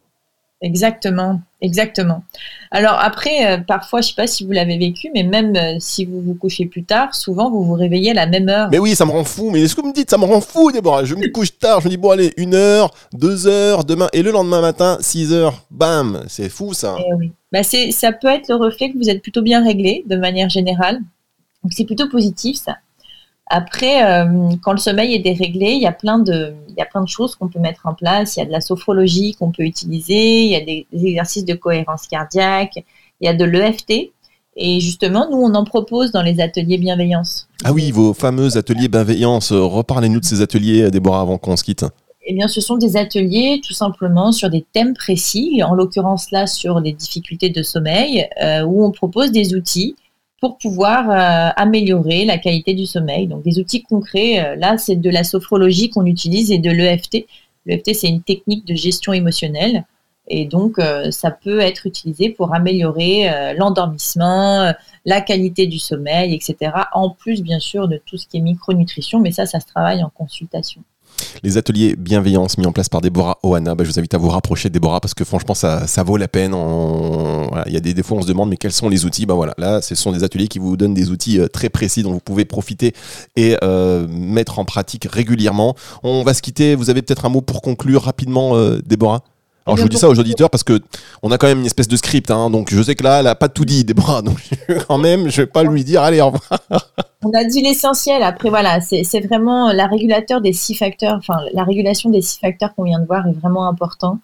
Exactement, 0.62 1.40
exactement. 1.60 2.22
Alors 2.70 2.94
après, 3.00 3.46
euh, 3.46 3.58
parfois, 3.58 4.00
je 4.00 4.08
sais 4.08 4.14
pas 4.14 4.28
si 4.28 4.46
vous 4.46 4.52
l'avez 4.52 4.78
vécu, 4.78 5.10
mais 5.12 5.24
même 5.24 5.56
euh, 5.56 5.76
si 5.80 6.04
vous 6.04 6.20
vous 6.20 6.34
couchez 6.34 6.66
plus 6.66 6.84
tard, 6.84 7.16
souvent 7.16 7.50
vous 7.50 7.64
vous 7.64 7.74
réveillez 7.74 8.12
à 8.12 8.14
la 8.14 8.26
même 8.26 8.48
heure. 8.48 8.68
Mais 8.70 8.78
oui, 8.78 8.94
ça 8.94 9.04
me 9.04 9.10
rend 9.10 9.24
fou. 9.24 9.50
Mais 9.50 9.66
ce 9.66 9.74
que 9.74 9.80
vous 9.80 9.88
me 9.88 9.92
dites, 9.92 10.08
ça 10.08 10.18
me 10.18 10.24
rend 10.24 10.40
fou, 10.40 10.70
Déborah. 10.70 11.04
Je 11.04 11.16
me 11.16 11.28
couche 11.32 11.58
tard, 11.58 11.80
je 11.80 11.86
me 11.86 11.90
dis, 11.90 11.96
bon, 11.96 12.10
allez, 12.10 12.32
une 12.36 12.54
heure, 12.54 12.94
deux 13.12 13.48
heures, 13.48 13.84
demain, 13.84 14.08
et 14.12 14.22
le 14.22 14.30
lendemain 14.30 14.60
matin, 14.60 14.98
6 15.00 15.32
heures, 15.32 15.64
bam, 15.72 16.22
c'est 16.28 16.48
fou 16.48 16.72
ça. 16.72 16.96
Eh 17.00 17.14
oui. 17.14 17.32
Bah, 17.50 17.64
c'est, 17.64 17.90
ça 17.90 18.12
peut 18.12 18.28
être 18.28 18.48
le 18.48 18.54
reflet 18.54 18.92
que 18.92 18.98
vous 18.98 19.10
êtes 19.10 19.20
plutôt 19.20 19.42
bien 19.42 19.64
réglé 19.64 20.04
de 20.06 20.16
manière 20.16 20.48
générale. 20.48 21.00
Donc 21.64 21.72
c'est 21.72 21.84
plutôt 21.84 22.08
positif 22.08 22.56
ça. 22.56 22.76
Après, 23.54 24.02
euh, 24.02 24.48
quand 24.62 24.72
le 24.72 24.78
sommeil 24.78 25.14
est 25.14 25.18
déréglé, 25.18 25.72
il 25.72 25.82
y 25.82 25.86
a 25.86 25.92
plein 25.92 26.18
de, 26.18 26.54
il 26.70 26.74
y 26.78 26.80
a 26.80 26.86
plein 26.86 27.02
de 27.02 27.08
choses 27.08 27.34
qu'on 27.34 27.48
peut 27.48 27.58
mettre 27.58 27.82
en 27.84 27.92
place. 27.92 28.36
Il 28.36 28.38
y 28.38 28.42
a 28.42 28.46
de 28.46 28.50
la 28.50 28.62
sophrologie 28.62 29.34
qu'on 29.34 29.50
peut 29.50 29.64
utiliser, 29.64 30.44
il 30.44 30.50
y 30.52 30.56
a 30.56 30.64
des, 30.64 30.86
des 30.90 31.08
exercices 31.08 31.44
de 31.44 31.52
cohérence 31.52 32.06
cardiaque, 32.06 32.82
il 33.20 33.26
y 33.26 33.28
a 33.28 33.34
de 33.34 33.44
l'EFT. 33.44 34.10
Et 34.56 34.80
justement, 34.80 35.28
nous, 35.30 35.36
on 35.36 35.54
en 35.54 35.64
propose 35.64 36.12
dans 36.12 36.22
les 36.22 36.40
ateliers 36.40 36.78
bienveillance. 36.78 37.46
Ah 37.62 37.74
oui, 37.74 37.90
vos 37.90 38.14
fameux 38.14 38.56
ateliers 38.56 38.88
bienveillance. 38.88 39.52
Reparlez-nous 39.52 40.20
de 40.20 40.24
ces 40.24 40.40
ateliers, 40.40 40.90
Déborah, 40.90 41.20
avant 41.20 41.36
qu'on 41.36 41.54
se 41.54 41.64
quitte. 41.64 41.84
Eh 42.24 42.32
bien, 42.32 42.48
ce 42.48 42.62
sont 42.62 42.78
des 42.78 42.96
ateliers 42.96 43.60
tout 43.62 43.74
simplement 43.74 44.32
sur 44.32 44.48
des 44.48 44.64
thèmes 44.72 44.94
précis, 44.94 45.62
en 45.62 45.74
l'occurrence 45.74 46.30
là 46.30 46.46
sur 46.46 46.80
les 46.80 46.94
difficultés 46.94 47.50
de 47.50 47.62
sommeil, 47.62 48.26
euh, 48.42 48.62
où 48.62 48.82
on 48.82 48.92
propose 48.92 49.30
des 49.30 49.54
outils 49.54 49.94
pour 50.42 50.58
pouvoir 50.58 51.08
euh, 51.08 51.52
améliorer 51.54 52.24
la 52.24 52.36
qualité 52.36 52.74
du 52.74 52.84
sommeil. 52.84 53.28
Donc 53.28 53.44
des 53.44 53.60
outils 53.60 53.84
concrets, 53.84 54.44
euh, 54.44 54.56
là 54.56 54.76
c'est 54.76 54.96
de 54.96 55.08
la 55.08 55.22
sophrologie 55.22 55.88
qu'on 55.88 56.04
utilise 56.04 56.50
et 56.50 56.58
de 56.58 56.68
l'EFT. 56.68 57.26
L'EFT 57.64 57.94
c'est 57.94 58.08
une 58.08 58.22
technique 58.22 58.66
de 58.66 58.74
gestion 58.74 59.12
émotionnelle 59.12 59.84
et 60.26 60.44
donc 60.44 60.80
euh, 60.80 61.12
ça 61.12 61.30
peut 61.30 61.60
être 61.60 61.86
utilisé 61.86 62.28
pour 62.28 62.52
améliorer 62.54 63.54
l'endormissement, 63.56 64.72
la 65.04 65.20
qualité 65.20 65.68
du 65.68 65.78
sommeil, 65.78 66.34
etc. 66.34 66.72
En 66.92 67.10
plus 67.10 67.40
bien 67.40 67.60
sûr 67.60 67.86
de 67.86 68.02
tout 68.04 68.16
ce 68.16 68.26
qui 68.26 68.38
est 68.38 68.40
micronutrition, 68.40 69.20
mais 69.20 69.30
ça 69.30 69.46
ça 69.46 69.60
se 69.60 69.66
travaille 69.66 70.02
en 70.02 70.10
consultation. 70.10 70.82
Les 71.42 71.56
ateliers 71.56 71.96
bienveillance 71.96 72.58
mis 72.58 72.66
en 72.66 72.72
place 72.72 72.88
par 72.88 73.00
Déborah 73.00 73.38
Oana, 73.42 73.74
bah, 73.74 73.84
je 73.84 73.90
vous 73.90 73.98
invite 73.98 74.14
à 74.14 74.18
vous 74.18 74.28
rapprocher 74.28 74.68
de 74.68 74.74
Déborah 74.74 75.00
parce 75.00 75.14
que 75.14 75.24
franchement, 75.24 75.54
ça, 75.54 75.86
ça 75.86 76.02
vaut 76.02 76.16
la 76.16 76.28
peine. 76.28 76.52
Il 77.66 77.72
y 77.72 77.76
a 77.76 77.80
des, 77.80 77.94
des 77.94 78.02
fois, 78.02 78.18
on 78.18 78.22
se 78.22 78.26
demande, 78.26 78.48
mais 78.48 78.56
quels 78.56 78.72
sont 78.72 78.88
les 78.88 79.04
outils? 79.04 79.26
Bah 79.26 79.34
voilà, 79.34 79.54
là, 79.58 79.82
ce 79.82 79.94
sont 79.94 80.12
des 80.12 80.24
ateliers 80.24 80.48
qui 80.48 80.58
vous 80.58 80.76
donnent 80.76 80.94
des 80.94 81.10
outils 81.10 81.40
euh, 81.40 81.48
très 81.48 81.68
précis 81.68 82.02
dont 82.02 82.12
vous 82.12 82.20
pouvez 82.20 82.44
profiter 82.44 82.94
et 83.36 83.56
euh, 83.62 84.06
mettre 84.08 84.58
en 84.58 84.64
pratique 84.64 85.08
régulièrement. 85.10 85.74
On 86.02 86.22
va 86.22 86.34
se 86.34 86.42
quitter. 86.42 86.74
Vous 86.74 86.90
avez 86.90 87.02
peut-être 87.02 87.24
un 87.24 87.28
mot 87.28 87.40
pour 87.40 87.62
conclure 87.62 88.02
rapidement, 88.02 88.56
euh, 88.56 88.80
Déborah? 88.84 89.22
Alors 89.64 89.76
je 89.76 89.82
vous 89.82 89.88
dis 89.88 89.96
ça 89.96 90.08
aux 90.08 90.18
auditeurs 90.18 90.50
parce 90.50 90.64
que 90.64 90.80
on 91.22 91.30
a 91.30 91.38
quand 91.38 91.46
même 91.46 91.60
une 91.60 91.66
espèce 91.66 91.86
de 91.86 91.94
script, 91.94 92.32
hein, 92.32 92.50
donc 92.50 92.74
je 92.74 92.82
sais 92.82 92.96
que 92.96 93.04
là, 93.04 93.20
elle 93.20 93.28
a 93.28 93.36
pas 93.36 93.48
tout 93.48 93.64
dit, 93.64 93.84
Déborah, 93.84 94.20
donc 94.20 94.38
quand 94.88 94.98
même, 94.98 95.28
je 95.28 95.42
vais 95.42 95.46
pas 95.46 95.62
lui 95.62 95.84
dire, 95.84 96.02
allez, 96.02 96.20
au 96.20 96.26
revoir. 96.26 96.60
On 97.24 97.30
a 97.34 97.44
dit 97.44 97.62
l'essentiel. 97.62 98.22
Après, 98.22 98.48
voilà, 98.50 98.80
c'est 98.80 99.20
vraiment 99.20 99.72
la 99.72 99.86
régulateur 99.86 100.40
des 100.40 100.52
six 100.52 100.74
facteurs. 100.74 101.14
Enfin, 101.18 101.38
la 101.52 101.64
régulation 101.64 102.10
des 102.10 102.20
six 102.20 102.38
facteurs 102.40 102.74
qu'on 102.74 102.84
vient 102.84 103.00
de 103.00 103.06
voir 103.06 103.26
est 103.28 103.32
vraiment 103.32 103.66
important. 103.68 104.18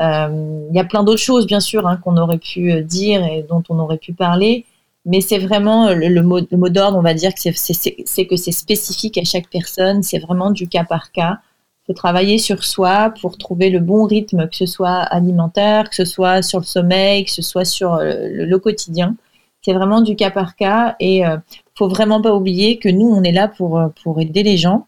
Euh, 0.00 0.66
Il 0.70 0.76
y 0.76 0.80
a 0.80 0.84
plein 0.84 1.04
d'autres 1.04 1.20
choses, 1.22 1.46
bien 1.46 1.60
sûr, 1.60 1.86
hein, 1.86 1.96
qu'on 2.02 2.16
aurait 2.16 2.38
pu 2.38 2.72
euh, 2.72 2.82
dire 2.82 3.24
et 3.24 3.42
dont 3.48 3.62
on 3.70 3.78
aurait 3.78 3.98
pu 3.98 4.12
parler. 4.12 4.66
Mais 5.06 5.20
c'est 5.20 5.38
vraiment 5.38 5.90
le, 5.94 6.22
mot, 6.22 6.40
d'ordre, 6.70 6.98
on 6.98 7.02
va 7.02 7.14
dire 7.14 7.32
que 7.34 7.40
c'est- 7.40 8.26
que 8.26 8.36
c'est 8.36 8.52
spécifique 8.52 9.18
à 9.18 9.24
chaque 9.24 9.48
personne. 9.50 10.02
C'est 10.02 10.18
vraiment 10.18 10.50
du 10.50 10.68
cas 10.68 10.84
par 10.84 11.12
cas. 11.12 11.38
Il 11.84 11.86
faut 11.88 11.92
travailler 11.94 12.38
sur 12.38 12.64
soi 12.64 13.12
pour 13.20 13.38
trouver 13.38 13.70
le 13.70 13.80
bon 13.80 14.04
rythme, 14.06 14.48
que 14.48 14.56
ce 14.56 14.66
soit 14.66 15.00
alimentaire, 15.02 15.90
que 15.90 15.96
ce 15.96 16.04
soit 16.06 16.42
sur 16.42 16.60
le 16.60 16.64
sommeil, 16.64 17.24
que 17.24 17.30
ce 17.30 17.42
soit 17.42 17.64
sur 17.66 17.94
euh, 17.94 18.28
le 18.30 18.58
quotidien. 18.58 19.16
C'est 19.64 19.72
vraiment 19.72 20.02
du 20.02 20.14
cas 20.14 20.30
par 20.30 20.56
cas 20.56 20.94
et 21.00 21.24
euh, 21.24 21.38
faut 21.74 21.88
vraiment 21.88 22.20
pas 22.20 22.34
oublier 22.34 22.78
que 22.78 22.90
nous, 22.90 23.06
on 23.06 23.22
est 23.22 23.32
là 23.32 23.48
pour, 23.48 23.78
euh, 23.78 23.88
pour 24.02 24.20
aider 24.20 24.42
les 24.42 24.58
gens. 24.58 24.86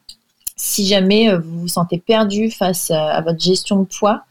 Si 0.57 0.87
jamais 0.87 1.31
euh, 1.31 1.39
vous 1.39 1.61
vous 1.61 1.69
sentez 1.69 1.97
perdu 1.99 2.51
face 2.51 2.91
à, 2.91 3.23
votre 3.23 3.41
gestion 3.41 3.81
de 3.81 3.87
poids, 3.87 4.25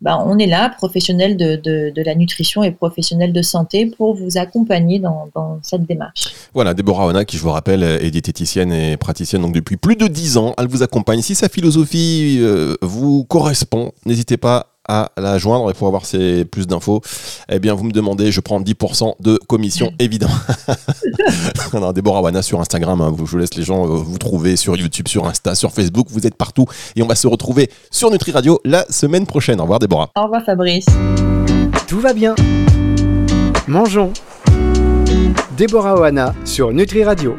bah, 0.00 0.18
on 0.24 0.38
est 0.38 0.46
là, 0.46 0.70
professionnels 0.70 1.36
de, 1.36 1.56
de, 1.56 2.02
la 2.02 2.14
nutrition 2.14 2.62
et 2.62 2.70
professionnels 2.70 3.34
de 3.34 3.42
santé, 3.42 3.84
pour 3.84 4.14
vous 4.14 4.38
accompagner 4.38 4.98
dans, 4.98 5.28
dans 5.34 5.58
cette 5.62 5.84
démarche. 5.84 6.32
Voilà, 6.54 6.72
Déborah 6.72 7.04
Ona, 7.04 7.26
qui 7.26 7.36
je 7.36 7.42
vous 7.42 7.50
rappelle 7.50 7.82
est 7.82 8.10
diététicienne 8.10 8.72
et 8.72 8.96
praticienne 8.96 9.42
donc 9.42 9.52
depuis 9.52 9.76
plus 9.76 9.96
de 9.96 10.06
10 10.06 10.38
ans. 10.38 10.54
Elle 10.56 10.68
vous 10.68 10.82
accompagne. 10.82 11.20
Si 11.20 11.34
sa 11.34 11.50
philosophie 11.50 12.42
vous 12.80 13.24
correspond, 13.24 13.92
n'hésitez 14.06 14.38
pas 14.38 14.79
à 14.90 15.12
la 15.16 15.38
joindre 15.38 15.70
et 15.70 15.74
pour 15.74 15.86
avoir 15.86 16.04
ces 16.04 16.44
plus 16.44 16.66
d'infos, 16.66 17.00
eh 17.48 17.60
bien 17.60 17.74
vous 17.74 17.84
me 17.84 17.92
demandez, 17.92 18.32
je 18.32 18.40
prends 18.40 18.60
10% 18.60 19.14
de 19.20 19.38
commission 19.46 19.92
évidemment. 20.00 20.34
non, 21.72 21.92
Déborah 21.92 22.22
Wana 22.22 22.42
sur 22.42 22.60
Instagram, 22.60 23.00
hein, 23.00 23.14
je 23.16 23.22
vous 23.22 23.38
laisse 23.38 23.54
les 23.54 23.62
gens 23.62 23.84
euh, 23.84 23.96
vous 23.96 24.18
trouver 24.18 24.56
sur 24.56 24.76
YouTube, 24.76 25.06
sur 25.06 25.26
Insta, 25.28 25.54
sur 25.54 25.70
Facebook, 25.70 26.08
vous 26.10 26.26
êtes 26.26 26.34
partout 26.34 26.66
et 26.96 27.02
on 27.02 27.06
va 27.06 27.14
se 27.14 27.28
retrouver 27.28 27.70
sur 27.92 28.10
Nutri 28.10 28.32
Radio 28.32 28.60
la 28.64 28.84
semaine 28.90 29.26
prochaine. 29.26 29.60
Au 29.60 29.62
revoir 29.62 29.78
Déborah. 29.78 30.10
Au 30.16 30.24
revoir 30.24 30.42
Fabrice. 30.44 30.86
Tout 31.86 32.00
va 32.00 32.12
bien. 32.12 32.34
Mangeons. 33.68 34.12
Déborah 35.56 36.00
Oana 36.00 36.34
sur 36.44 36.72
Nutri 36.72 37.04
Radio. 37.04 37.28